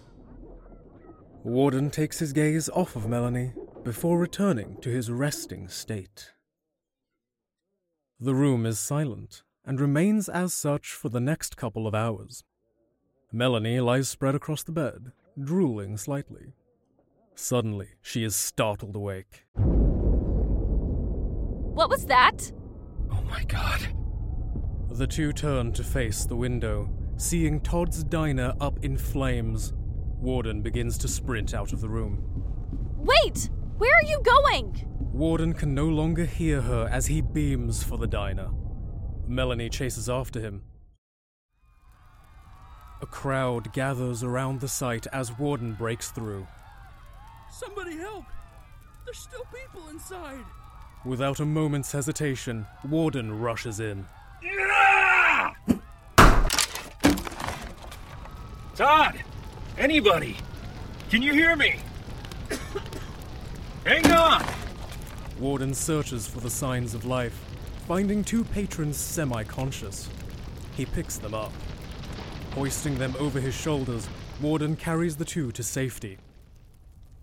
Warden 1.42 1.90
takes 1.90 2.18
his 2.18 2.34
gaze 2.34 2.68
off 2.68 2.96
of 2.96 3.08
Melanie 3.08 3.52
before 3.82 4.18
returning 4.18 4.76
to 4.82 4.90
his 4.90 5.10
resting 5.10 5.68
state. 5.68 6.32
The 8.18 8.34
room 8.34 8.66
is 8.66 8.78
silent 8.78 9.42
and 9.64 9.80
remains 9.80 10.28
as 10.28 10.52
such 10.52 10.92
for 10.92 11.08
the 11.08 11.20
next 11.20 11.56
couple 11.56 11.86
of 11.86 11.94
hours. 11.94 12.44
Melanie 13.32 13.80
lies 13.80 14.08
spread 14.08 14.34
across 14.34 14.62
the 14.62 14.72
bed, 14.72 15.12
drooling 15.42 15.96
slightly. 15.96 16.52
Suddenly, 17.34 17.88
she 18.02 18.22
is 18.22 18.36
startled 18.36 18.94
awake. 18.94 19.46
What 21.74 21.88
was 21.88 22.04
that? 22.06 22.52
Oh 23.10 23.22
my 23.22 23.44
god. 23.44 23.88
The 24.90 25.06
two 25.06 25.32
turn 25.32 25.72
to 25.72 25.82
face 25.82 26.26
the 26.26 26.36
window, 26.36 26.90
seeing 27.16 27.60
Todd's 27.60 28.04
diner 28.04 28.52
up 28.60 28.84
in 28.84 28.98
flames. 28.98 29.72
Warden 30.20 30.60
begins 30.60 30.98
to 30.98 31.08
sprint 31.08 31.54
out 31.54 31.72
of 31.72 31.80
the 31.80 31.88
room. 31.88 32.22
Wait! 32.98 33.48
Where 33.78 33.96
are 33.96 34.04
you 34.04 34.20
going? 34.22 34.86
Warden 35.14 35.54
can 35.54 35.74
no 35.74 35.86
longer 35.86 36.26
hear 36.26 36.60
her 36.60 36.86
as 36.92 37.06
he 37.06 37.22
beams 37.22 37.82
for 37.82 37.96
the 37.96 38.06
diner. 38.06 38.50
Melanie 39.26 39.70
chases 39.70 40.10
after 40.10 40.38
him. 40.38 40.62
A 43.00 43.06
crowd 43.06 43.72
gathers 43.72 44.22
around 44.22 44.60
the 44.60 44.68
site 44.68 45.06
as 45.06 45.38
Warden 45.38 45.72
breaks 45.72 46.10
through. 46.10 46.46
Somebody 47.50 47.96
help! 47.96 48.26
There's 49.06 49.18
still 49.18 49.46
people 49.54 49.88
inside! 49.88 50.44
Without 51.06 51.40
a 51.40 51.46
moment's 51.46 51.92
hesitation, 51.92 52.66
Warden 52.86 53.40
rushes 53.40 53.80
in. 53.80 54.04
Todd! 58.74 59.24
Anybody! 59.80 60.36
Can 61.08 61.22
you 61.22 61.32
hear 61.32 61.56
me? 61.56 61.76
Hang 63.86 64.12
on! 64.12 64.44
Warden 65.38 65.72
searches 65.72 66.26
for 66.26 66.40
the 66.40 66.50
signs 66.50 66.92
of 66.92 67.06
life, 67.06 67.42
finding 67.88 68.22
two 68.22 68.44
patrons 68.44 68.98
semi 68.98 69.42
conscious. 69.44 70.10
He 70.76 70.84
picks 70.84 71.16
them 71.16 71.32
up. 71.32 71.50
Hoisting 72.52 72.98
them 72.98 73.16
over 73.18 73.40
his 73.40 73.54
shoulders, 73.54 74.06
Warden 74.42 74.76
carries 74.76 75.16
the 75.16 75.24
two 75.24 75.50
to 75.52 75.62
safety. 75.62 76.18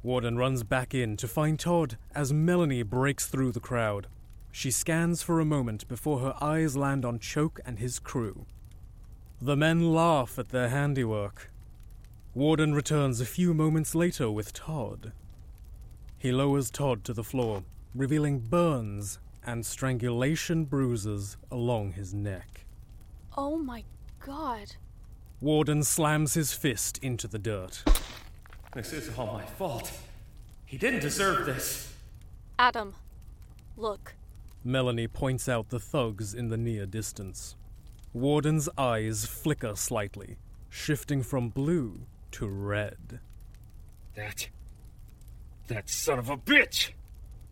Warden 0.02 0.36
runs 0.36 0.64
back 0.64 0.96
in 0.96 1.16
to 1.18 1.28
find 1.28 1.60
Todd 1.60 2.00
as 2.16 2.34
Melanie 2.34 2.82
breaks 2.82 3.28
through 3.28 3.52
the 3.52 3.60
crowd. 3.60 4.08
She 4.52 4.72
scans 4.72 5.22
for 5.22 5.40
a 5.40 5.46
moment 5.46 5.88
before 5.88 6.22
her 6.22 6.34
eyes 6.42 6.76
land 6.76 7.06
on 7.06 7.20
Choke 7.20 7.60
and 7.68 7.78
his 7.78 8.00
crew. 8.00 8.48
The 9.40 9.56
men 9.56 9.94
laugh 9.94 10.40
at 10.40 10.50
their 10.50 10.70
handiwork. 10.70 11.52
Warden 12.38 12.76
returns 12.76 13.20
a 13.20 13.26
few 13.26 13.52
moments 13.56 13.96
later 13.96 14.30
with 14.30 14.54
Todd. 14.54 15.12
He 16.20 16.32
lowers 16.32 16.70
Todd 16.70 17.04
to 17.06 17.14
the 17.14 17.24
floor, 17.24 17.64
revealing 17.96 18.38
burns 18.38 19.18
and 19.44 19.66
strangulation 19.66 20.66
bruises 20.66 21.36
along 21.50 21.94
his 21.94 22.14
neck. 22.14 22.68
Oh 23.36 23.58
my 23.58 23.86
god. 24.24 24.76
Warden 25.42 25.84
slams 25.84 26.36
his 26.36 26.54
fist 26.54 27.00
into 27.00 27.28
the 27.28 27.40
dirt. 27.40 27.84
This 28.76 28.94
is 28.94 29.10
all 29.18 29.34
my 29.34 29.44
fault. 29.44 29.92
He 30.64 30.78
didn't 30.78 31.00
deserve 31.00 31.48
this. 31.48 31.92
Adam, 32.60 32.94
look. 33.76 34.14
Melanie 34.64 35.08
points 35.08 35.50
out 35.50 35.70
the 35.70 35.80
thugs 35.80 36.36
in 36.36 36.50
the 36.50 36.58
near 36.58 36.86
distance. 36.86 37.56
Warden's 38.14 38.70
eyes 38.78 39.26
flicker 39.26 39.76
slightly, 39.76 40.38
shifting 40.70 41.24
from 41.24 41.50
blue 41.50 42.02
to 42.32 42.48
red. 42.48 43.20
That. 44.16 44.50
That 45.68 45.90
son 45.90 46.20
of 46.20 46.30
a 46.30 46.38
bitch! 46.38 46.92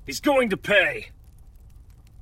He's 0.06 0.20
going 0.20 0.50
to 0.50 0.58
pay. 0.58 1.10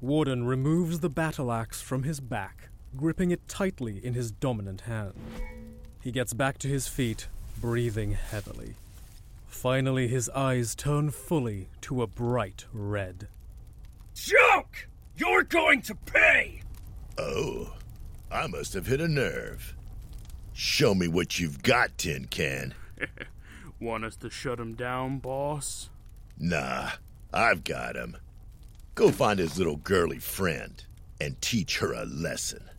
Warden 0.01 0.45
removes 0.45 0.99
the 0.99 1.09
battle 1.09 1.51
axe 1.51 1.81
from 1.81 2.03
his 2.03 2.19
back, 2.19 2.69
gripping 2.95 3.31
it 3.31 3.47
tightly 3.47 4.03
in 4.03 4.13
his 4.13 4.31
dominant 4.31 4.81
hand. 4.81 5.13
He 6.01 6.11
gets 6.11 6.33
back 6.33 6.57
to 6.59 6.67
his 6.67 6.87
feet, 6.87 7.27
breathing 7.61 8.11
heavily. 8.11 8.75
Finally, 9.47 10.07
his 10.07 10.29
eyes 10.29 10.75
turn 10.75 11.11
fully 11.11 11.69
to 11.81 12.01
a 12.01 12.07
bright 12.07 12.65
red. 12.73 13.27
Choke! 14.13 14.87
You're 15.15 15.43
going 15.43 15.81
to 15.83 15.95
pay! 15.95 16.61
Oh, 17.17 17.73
I 18.31 18.47
must 18.47 18.73
have 18.73 18.87
hit 18.87 18.99
a 18.99 19.07
nerve. 19.07 19.75
Show 20.53 20.93
me 20.93 21.07
what 21.07 21.39
you've 21.39 21.63
got, 21.63 21.97
Tin 21.97 22.25
Can. 22.25 22.75
Want 23.79 24.05
us 24.05 24.15
to 24.17 24.29
shut 24.29 24.59
him 24.59 24.75
down, 24.75 25.17
boss? 25.17 25.89
Nah, 26.37 26.91
I've 27.33 27.63
got 27.63 27.95
him. 27.95 28.17
Go 28.95 29.11
find 29.11 29.39
his 29.39 29.57
little 29.57 29.77
girly 29.77 30.19
friend 30.19 30.83
and 31.19 31.41
teach 31.41 31.79
her 31.79 31.91
a 31.91 32.05
lesson. 32.05 32.69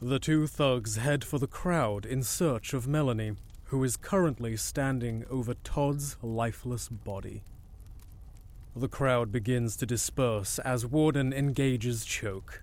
The 0.00 0.18
two 0.18 0.46
thugs 0.46 0.96
head 0.96 1.22
for 1.22 1.38
the 1.38 1.46
crowd 1.46 2.06
in 2.06 2.22
search 2.22 2.72
of 2.72 2.88
Melanie, 2.88 3.32
who 3.64 3.84
is 3.84 3.96
currently 3.96 4.56
standing 4.56 5.24
over 5.30 5.54
Todd's 5.54 6.16
lifeless 6.22 6.88
body. 6.88 7.42
The 8.74 8.88
crowd 8.88 9.32
begins 9.32 9.76
to 9.76 9.86
disperse 9.86 10.58
as 10.60 10.86
Warden 10.86 11.32
engages 11.32 12.04
Choke. 12.04 12.62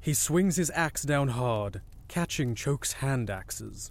He 0.00 0.14
swings 0.14 0.56
his 0.56 0.70
axe 0.74 1.02
down 1.02 1.28
hard, 1.28 1.80
catching 2.14 2.54
Choke's 2.54 2.92
hand 2.92 3.28
axes. 3.28 3.90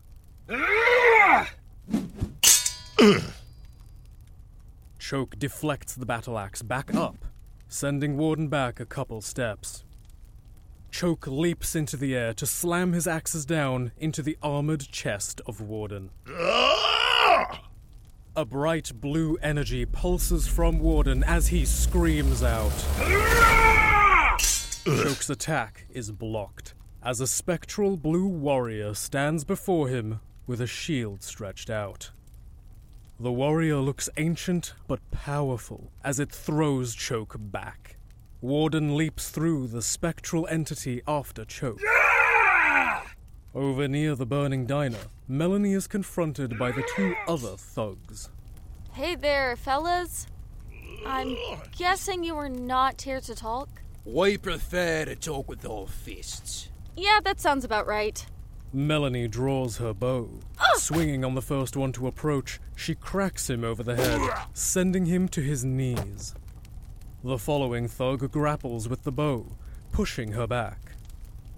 Choke 4.97 5.38
deflects 5.38 5.95
the 5.95 6.05
battle 6.05 6.39
axe 6.39 6.61
back 6.61 6.95
up, 6.95 7.26
sending 7.67 8.15
Warden 8.15 8.47
back 8.47 8.80
a 8.80 8.86
couple 8.86 9.19
steps. 9.19 9.84
Choke 10.89 11.28
leaps 11.28 11.76
into 11.76 11.97
the 11.97 12.15
air 12.15 12.34
to 12.36 12.45
slam 12.45 12.93
his 12.93 13.07
axes 13.07 13.45
down 13.45 13.91
into 13.97 14.21
the 14.21 14.38
armored 14.41 14.88
chest 14.89 15.41
of 15.45 15.59
Warden. 15.59 16.09
A 18.38 18.45
bright 18.45 18.93
blue 19.01 19.38
energy 19.41 19.86
pulses 19.86 20.47
from 20.47 20.80
Warden 20.80 21.26
as 21.26 21.49
he 21.49 21.65
screams 21.65 22.41
out. 22.41 22.71
Choke's 24.86 25.30
attack 25.30 25.88
is 25.89 26.09
blocked 26.09 26.74
as 27.04 27.20
a 27.20 27.28
spectral 27.28 27.97
blue 27.97 28.28
warrior 28.28 28.93
stands 28.93 29.43
before 29.43 29.89
him 29.89 30.22
with 30.47 30.62
a 30.62 30.68
shield 30.68 31.22
stretched 31.22 31.70
out. 31.70 32.12
The 33.20 33.32
warrior 33.32 33.78
looks 33.78 34.10
ancient 34.18 34.74
but 34.88 34.99
powerful 35.12 35.91
as 36.04 36.20
it 36.20 36.32
throws 36.32 36.95
Choke 36.95 37.36
back. 37.38 37.97
Warden 38.41 38.95
leaps 38.95 39.30
through 39.30 39.68
the 39.68 39.82
spectral 39.82 40.47
entity 40.47 41.01
after 41.08 41.45
Choke. 41.45 41.82
Over 43.54 43.88
near 43.88 44.16
the 44.16 44.26
burning 44.26 44.66
diner, 44.66 44.97
Melanie 45.28 45.74
is 45.74 45.88
confronted 45.88 46.58
by 46.58 46.72
the 46.72 46.84
two 46.95 47.16
other 47.28 47.56
thugs. 47.56 48.30
Hey 48.93 49.16
there, 49.16 49.56
fellas. 49.56 50.28
I'm 51.06 51.36
guessing 51.78 52.24
you 52.24 52.36
were 52.36 52.49
not 52.49 53.01
here 53.01 53.22
to 53.22 53.36
talk? 53.36 53.70
We 54.06 54.38
prefer 54.38 55.06
to 55.06 55.16
talk 55.16 55.47
with 55.47 55.66
our 55.66 55.88
fists. 55.88 56.70
Yeah, 56.96 57.20
that 57.24 57.39
sounds 57.39 57.66
about 57.66 57.88
right. 57.88 58.26
Melanie 58.72 59.28
draws 59.28 59.78
her 59.78 59.94
bow. 59.94 60.30
Swinging 60.76 61.24
on 61.24 61.36
the 61.36 61.41
first 61.41 61.78
one 61.78 61.91
to 61.94 62.08
approach, 62.08 62.60
she 62.76 62.96
cracks 62.96 63.50
him 63.50 63.64
over 63.64 63.84
the 63.84 63.96
head, 63.96 64.22
sending 64.54 65.06
him 65.06 65.28
to 65.30 65.41
his 65.41 65.64
knees. 65.64 66.34
The 67.24 67.38
following 67.38 67.88
thug 67.88 68.32
grapples 68.32 68.89
with 68.89 69.04
the 69.04 69.12
bow, 69.12 69.46
pushing 69.91 70.32
her 70.34 70.48
back. 70.48 70.94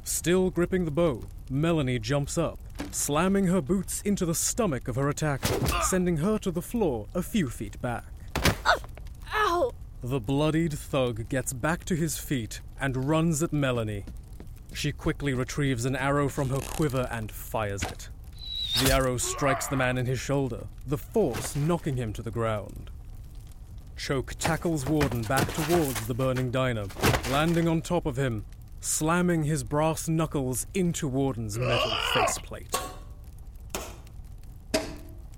Still 0.04 0.50
gripping 0.52 0.86
the 0.86 0.92
bow, 0.92 1.24
Melanie 1.50 2.00
jumps 2.00 2.38
up, 2.38 2.60
slamming 2.92 3.48
her 3.48 3.62
boots 3.62 4.02
into 4.04 4.26
the 4.26 4.36
stomach 4.36 4.88
of 4.88 4.96
her 4.96 5.10
attacker, 5.10 5.58
sending 5.84 6.18
her 6.18 6.38
to 6.40 6.52
the 6.52 6.62
floor 6.62 7.08
a 7.16 7.24
few 7.24 7.50
feet 7.50 7.82
back. 7.82 8.06
Ow! 9.34 9.72
The 10.04 10.20
bloodied 10.20 10.74
thug 10.74 11.30
gets 11.30 11.54
back 11.54 11.86
to 11.86 11.96
his 11.96 12.18
feet 12.18 12.62
and 12.80 13.08
runs 13.08 13.42
at 13.42 13.54
Melanie. 13.54 14.06
She 14.76 14.92
quickly 14.92 15.34
retrieves 15.34 15.86
an 15.86 15.96
arrow 15.96 16.28
from 16.28 16.50
her 16.50 16.60
quiver 16.60 17.08
and 17.10 17.32
fires 17.32 17.82
it. 17.82 18.10
The 18.84 18.92
arrow 18.92 19.16
strikes 19.16 19.68
the 19.68 19.78
man 19.78 19.98
in 19.98 20.06
his 20.06 20.20
shoulder, 20.20 20.68
the 20.86 20.98
force 20.98 21.56
knocking 21.56 21.96
him 21.96 22.12
to 22.12 22.22
the 22.22 22.30
ground. 22.30 22.92
Choke 23.96 24.34
tackles 24.38 24.86
Warden 24.86 25.22
back 25.22 25.48
towards 25.54 26.06
the 26.08 26.14
burning 26.14 26.52
diner, 26.52 26.88
landing 27.32 27.70
on 27.70 27.82
top 27.82 28.06
of 28.06 28.18
him, 28.18 28.44
slamming 28.82 29.46
his 29.46 29.64
brass 29.64 30.10
knuckles 30.10 30.68
into 30.74 31.08
Warden's 31.08 31.58
metal 31.58 31.96
faceplate. 32.14 32.78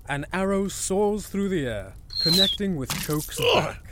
An 0.08 0.26
arrow 0.32 0.66
soars 0.66 1.28
through 1.28 1.50
the 1.50 1.64
air, 1.64 1.94
connecting 2.20 2.74
with 2.74 2.90
Choke's 2.90 3.38
back. 3.54 3.87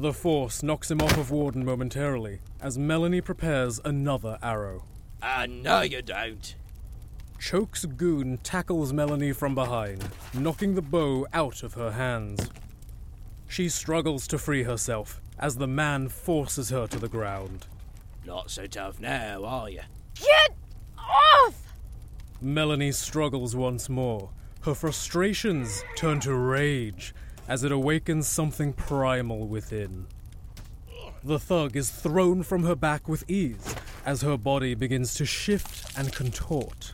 The 0.00 0.12
force 0.12 0.62
knocks 0.62 0.92
him 0.92 1.02
off 1.02 1.18
of 1.18 1.32
Warden 1.32 1.64
momentarily 1.64 2.38
as 2.60 2.78
Melanie 2.78 3.20
prepares 3.20 3.80
another 3.84 4.38
arrow. 4.40 4.84
Ah, 5.20 5.40
I 5.40 5.46
know 5.46 5.80
you 5.80 6.02
don't. 6.02 6.54
Choke's 7.40 7.84
goon 7.84 8.38
tackles 8.44 8.92
Melanie 8.92 9.32
from 9.32 9.56
behind, 9.56 10.08
knocking 10.32 10.76
the 10.76 10.82
bow 10.82 11.26
out 11.32 11.64
of 11.64 11.74
her 11.74 11.90
hands. 11.90 12.48
She 13.48 13.68
struggles 13.68 14.28
to 14.28 14.38
free 14.38 14.62
herself 14.62 15.20
as 15.36 15.56
the 15.56 15.66
man 15.66 16.08
forces 16.08 16.70
her 16.70 16.86
to 16.86 16.98
the 17.00 17.08
ground. 17.08 17.66
Not 18.24 18.52
so 18.52 18.68
tough 18.68 19.00
now, 19.00 19.44
are 19.44 19.68
you? 19.68 19.82
Get 20.14 20.54
off! 20.96 21.74
Melanie 22.40 22.92
struggles 22.92 23.56
once 23.56 23.88
more. 23.88 24.30
Her 24.60 24.74
frustrations 24.74 25.82
turn 25.96 26.20
to 26.20 26.34
rage 26.34 27.14
as 27.48 27.64
it 27.64 27.72
awakens 27.72 28.28
something 28.28 28.72
primal 28.72 29.48
within. 29.48 30.06
The 31.24 31.38
thug 31.38 31.76
is 31.76 31.90
thrown 31.90 32.42
from 32.42 32.62
her 32.62 32.76
back 32.76 33.08
with 33.08 33.28
ease 33.28 33.74
as 34.06 34.22
her 34.22 34.36
body 34.36 34.74
begins 34.74 35.14
to 35.14 35.26
shift 35.26 35.98
and 35.98 36.12
contort. 36.12 36.92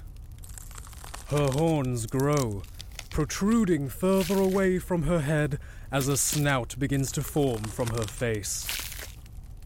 Her 1.28 1.48
horns 1.48 2.06
grow, 2.06 2.62
protruding 3.10 3.88
further 3.88 4.38
away 4.38 4.78
from 4.78 5.02
her 5.02 5.20
head 5.20 5.58
as 5.90 6.08
a 6.08 6.16
snout 6.16 6.78
begins 6.78 7.12
to 7.12 7.22
form 7.22 7.64
from 7.64 7.88
her 7.88 8.04
face. 8.04 8.66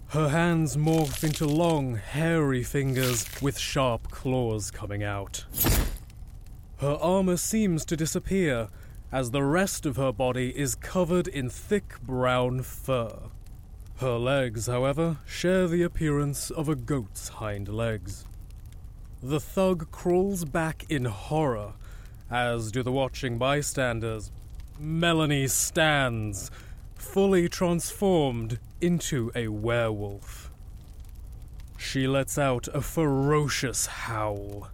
Her 0.09 0.31
hands 0.31 0.77
morph 0.77 1.23
into 1.23 1.47
long, 1.47 1.97
hairy 1.97 2.63
fingers 2.63 3.27
with 3.43 3.59
sharp 3.59 4.11
claws 4.11 4.71
coming 4.71 5.03
out. 5.03 5.45
Her 6.79 6.97
armor 7.01 7.37
seems 7.37 7.85
to 7.87 7.97
disappear 7.97 8.69
as 9.11 9.31
the 9.31 9.43
rest 9.43 9.87
of 9.87 9.97
her 9.97 10.13
body 10.13 10.57
is 10.57 10.75
covered 10.75 11.29
in 11.29 11.49
thick 11.49 12.01
brown 12.03 12.63
fur. 12.63 13.13
Her 13.99 14.17
legs, 14.17 14.67
however, 14.67 15.19
share 15.27 15.67
the 15.67 15.83
appearance 15.83 16.51
of 16.51 16.69
a 16.69 16.77
goat's 16.77 17.29
hind 17.29 17.69
legs. 17.69 18.25
The 19.23 19.41
thug 19.41 19.91
crawls 19.91 20.45
back 20.45 20.85
in 20.89 21.07
horror, 21.07 21.73
as 22.31 22.71
do 22.71 22.83
the 22.83 22.93
watching 22.93 23.39
bystanders. 23.39 24.31
Melanie 24.79 25.49
stands, 25.49 26.51
fully 26.95 27.49
transformed 27.49 28.61
into 28.81 29.33
a 29.35 29.49
werewolf. 29.49 30.53
She 31.77 32.07
lets 32.07 32.39
out 32.39 32.69
a 32.69 32.81
ferocious 32.81 33.87
howl. 33.87 34.69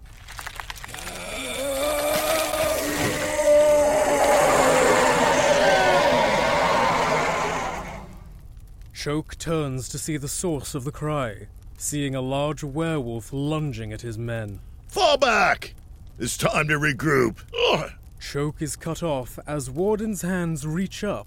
Choke 9.05 9.36
turns 9.36 9.90
to 9.90 9.98
see 9.98 10.16
the 10.16 10.28
source 10.28 10.74
of 10.74 10.84
the 10.84 10.90
cry, 10.90 11.48
seeing 11.76 12.14
a 12.14 12.22
large 12.22 12.64
werewolf 12.64 13.34
lunging 13.34 13.92
at 13.92 14.00
his 14.00 14.16
men. 14.16 14.61
Fall 14.88 15.18
back! 15.18 15.74
It's 16.18 16.38
time 16.38 16.68
to 16.68 16.78
regroup. 16.78 17.40
Ugh. 17.70 17.92
Choke 18.18 18.62
is 18.62 18.76
cut 18.76 19.02
off 19.02 19.38
as 19.46 19.68
Warden's 19.68 20.22
hands 20.22 20.66
reach 20.66 21.05
up, 21.05 21.26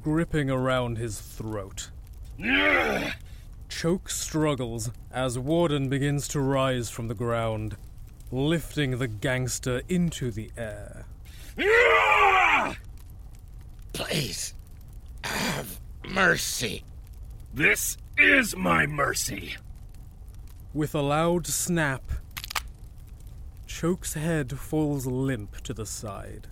gripping 0.00 0.50
around 0.50 0.98
his 0.98 1.20
throat. 1.20 1.90
Choke 3.68 4.08
struggles 4.08 4.92
as 5.10 5.36
Warden 5.36 5.88
begins 5.88 6.28
to 6.28 6.38
rise 6.38 6.90
from 6.90 7.08
the 7.08 7.14
ground, 7.14 7.76
lifting 8.30 8.98
the 8.98 9.08
gangster 9.08 9.82
into 9.88 10.30
the 10.30 10.52
air. 10.56 11.06
Please, 13.92 14.54
have 15.24 15.80
mercy. 16.08 16.84
This 17.56 17.96
is 18.18 18.54
my 18.54 18.84
mercy. 18.84 19.56
With 20.74 20.94
a 20.94 21.00
loud 21.00 21.46
snap, 21.46 22.02
Choke's 23.66 24.12
head 24.12 24.58
falls 24.58 25.06
limp 25.06 25.62
to 25.62 25.72
the 25.72 25.86
side. 25.86 26.48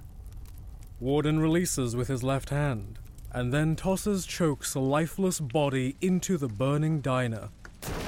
Warden 1.00 1.40
releases 1.40 1.94
with 1.94 2.08
his 2.08 2.22
left 2.22 2.48
hand 2.48 2.98
and 3.34 3.52
then 3.52 3.76
tosses 3.76 4.24
Choke's 4.24 4.74
lifeless 4.74 5.40
body 5.40 5.94
into 6.00 6.38
the 6.38 6.48
burning 6.48 7.02
diner, 7.02 7.50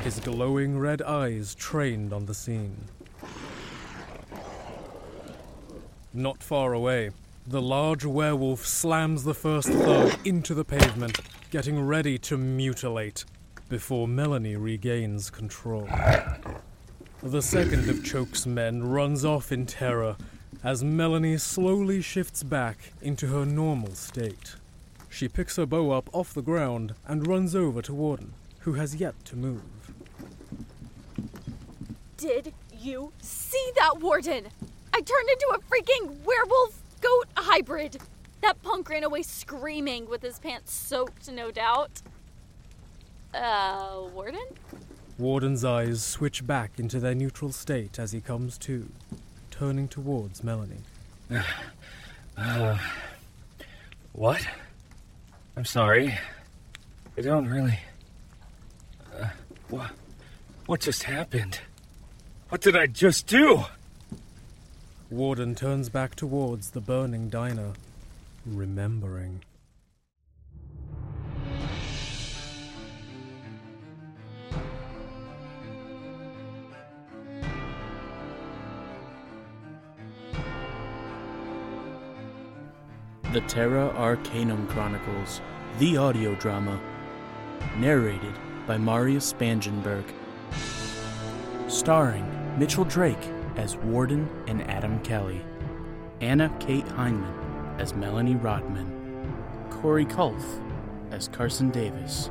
his 0.03 0.19
glowing 0.21 0.79
red 0.79 1.03
eyes 1.03 1.55
trained 1.55 2.15
on 2.15 2.25
the 2.25 2.33
scene. 2.33 2.87
Not 6.15 6.43
far 6.43 6.73
away, 6.73 7.11
the 7.47 7.61
large 7.61 8.07
werewolf 8.07 8.65
slams 8.65 9.25
the 9.25 9.35
first 9.35 9.69
thug 9.69 10.19
into 10.27 10.55
the 10.55 10.65
pavement, 10.65 11.21
getting 11.51 11.81
ready 11.81 12.19
to 12.19 12.37
mutilate 12.37 13.25
before 13.69 14.09
Melanie 14.09 14.57
regains 14.57 15.31
control. 15.31 15.89
The 17.23 17.43
second 17.43 17.89
of 17.89 18.05
Choke's 18.05 18.47
men 18.47 18.83
runs 18.83 19.25
off 19.25 19.53
in 19.53 19.67
terror 19.67 20.17
as 20.65 20.83
Melanie 20.83 21.39
slowly 21.39 22.03
shifts 22.03 22.43
back 22.43 22.93
into 23.01 23.29
her 23.29 23.45
normal 23.45 23.95
state. 23.95 24.57
She 25.09 25.29
picks 25.29 25.57
her 25.57 25.67
bow 25.67 25.93
up 25.93 26.11
off 26.13 26.35
the 26.35 26.43
ground 26.43 26.95
and 27.07 27.27
runs 27.27 27.55
over 27.55 27.81
to 27.83 27.95
Warden, 27.95 28.35
who 28.61 28.75
has 28.75 28.97
yet 28.97 29.15
to 29.27 29.37
move. 29.37 29.63
Did 32.17 32.53
you 32.79 33.13
see 33.21 33.71
that, 33.77 34.01
Warden? 34.01 34.47
I 34.93 35.01
turned 35.01 35.29
into 35.29 35.55
a 35.55 35.59
freaking 35.59 36.25
werewolf 36.25 36.81
goat 37.01 37.29
hybrid. 37.37 37.99
That 38.43 38.63
punk 38.63 38.89
ran 38.89 39.05
away 39.05 39.23
screaming 39.23 40.09
with 40.09 40.23
his 40.23 40.39
pants 40.39 40.73
soaked, 40.73 41.31
no 41.31 41.51
doubt. 41.51 42.03
Uh, 43.35 44.03
Warden? 44.15 44.47
Warden's 45.19 45.65
eyes 45.65 46.03
switch 46.03 46.47
back 46.47 46.79
into 46.79 47.01
their 47.01 47.15
neutral 47.15 47.53
state 47.53 47.99
as 47.99 48.13
he 48.13 48.21
comes 48.21 48.59
to, 48.59 48.89
turning 49.51 49.89
towards 49.89 50.43
Melanie. 50.45 50.83
Uh, 52.39 52.77
what? 54.13 54.47
I'm 55.57 55.65
sorry. 55.65 56.19
I 57.17 57.23
don't 57.23 57.49
really. 57.49 57.79
Uh, 59.19 59.29
what? 59.71 59.91
What 60.67 60.81
just 60.81 61.05
happened? 61.05 61.61
What 62.51 62.61
did 62.61 62.77
I 62.77 62.89
just 62.89 63.27
do? 63.27 63.65
Warden 65.09 65.55
turns 65.55 65.89
back 65.89 66.15
towards 66.15 66.73
the 66.73 66.83
burning 66.83 67.31
diner, 67.31 67.73
remembering. 68.47 69.43
The 83.33 83.41
Terra 83.43 83.89
Arcanum 83.91 84.67
Chronicles, 84.69 85.41
the 85.79 85.97
audio 85.97 86.35
drama, 86.37 86.81
narrated 87.77 88.35
by 88.67 88.79
Marius 88.79 89.33
Spangenberg. 89.33 90.05
Starring 91.69 92.25
Mitchell 92.59 92.85
Drake 92.85 93.19
as 93.57 93.77
Warden 93.77 94.29
and 94.47 94.63
Adam 94.71 95.01
Kelly, 95.01 95.45
Anna 96.21 96.49
Kate 96.61 96.87
Hindman 96.87 97.56
as 97.79 97.95
Melanie 97.95 98.37
Rodman, 98.37 98.93
Corey 99.71 100.05
Colf 100.05 100.45
as 101.11 101.29
Carson 101.29 101.71
Davis, 101.71 102.31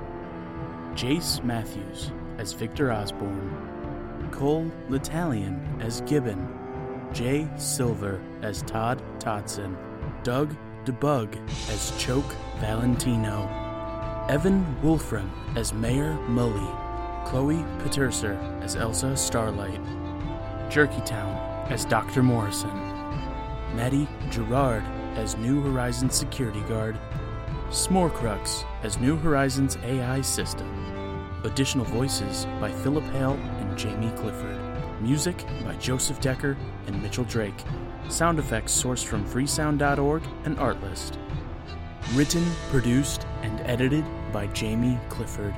Jayce 0.93 1.43
Matthews 1.43 2.11
as 2.37 2.53
Victor 2.53 2.91
Osborne, 2.91 4.29
Cole 4.31 4.71
Litalien 4.89 5.59
as 5.81 6.01
Gibbon, 6.01 6.47
Jay 7.13 7.47
Silver 7.57 8.21
as 8.41 8.61
Todd 8.63 9.01
Totson, 9.19 9.77
Doug 10.23 10.55
DeBug 10.85 11.37
as 11.69 11.97
Choke 11.97 12.35
Valentino, 12.59 13.49
Evan 14.29 14.81
Wolfram 14.81 15.31
as 15.55 15.73
Mayor 15.73 16.17
Mully, 16.27 17.25
Chloe 17.25 17.63
Pieterse 17.79 18.35
as 18.63 18.75
Elsa 18.75 19.15
Starlight, 19.15 19.83
Jerkytown 20.69 21.69
as 21.71 21.85
Dr. 21.85 22.21
Morrison, 22.21 22.69
Maddie 23.75 24.07
Girouard 24.29 24.83
as 25.15 25.37
New 25.37 25.61
Horizons 25.61 26.15
security 26.15 26.61
guard, 26.61 26.97
Smorecrux 27.69 28.65
as 28.83 28.99
New 28.99 29.15
Horizons 29.17 29.77
AI 29.83 30.21
system. 30.21 30.69
Additional 31.43 31.85
voices 31.85 32.45
by 32.59 32.71
Philip 32.71 33.03
Hale 33.05 33.33
and 33.33 33.77
Jamie 33.77 34.11
Clifford. 34.17 34.59
Music 35.01 35.45
by 35.63 35.75
Joseph 35.75 36.21
Decker 36.21 36.57
and 36.87 37.01
Mitchell 37.01 37.25
Drake. 37.25 37.63
Sound 38.09 38.39
effects 38.39 38.71
sourced 38.71 39.05
from 39.05 39.25
freesound.org 39.25 40.23
and 40.45 40.57
Artlist. 40.57 41.17
Written, 42.13 42.45
produced, 42.69 43.25
and 43.41 43.59
edited 43.61 44.05
by 44.31 44.47
Jamie 44.47 44.99
Clifford. 45.09 45.55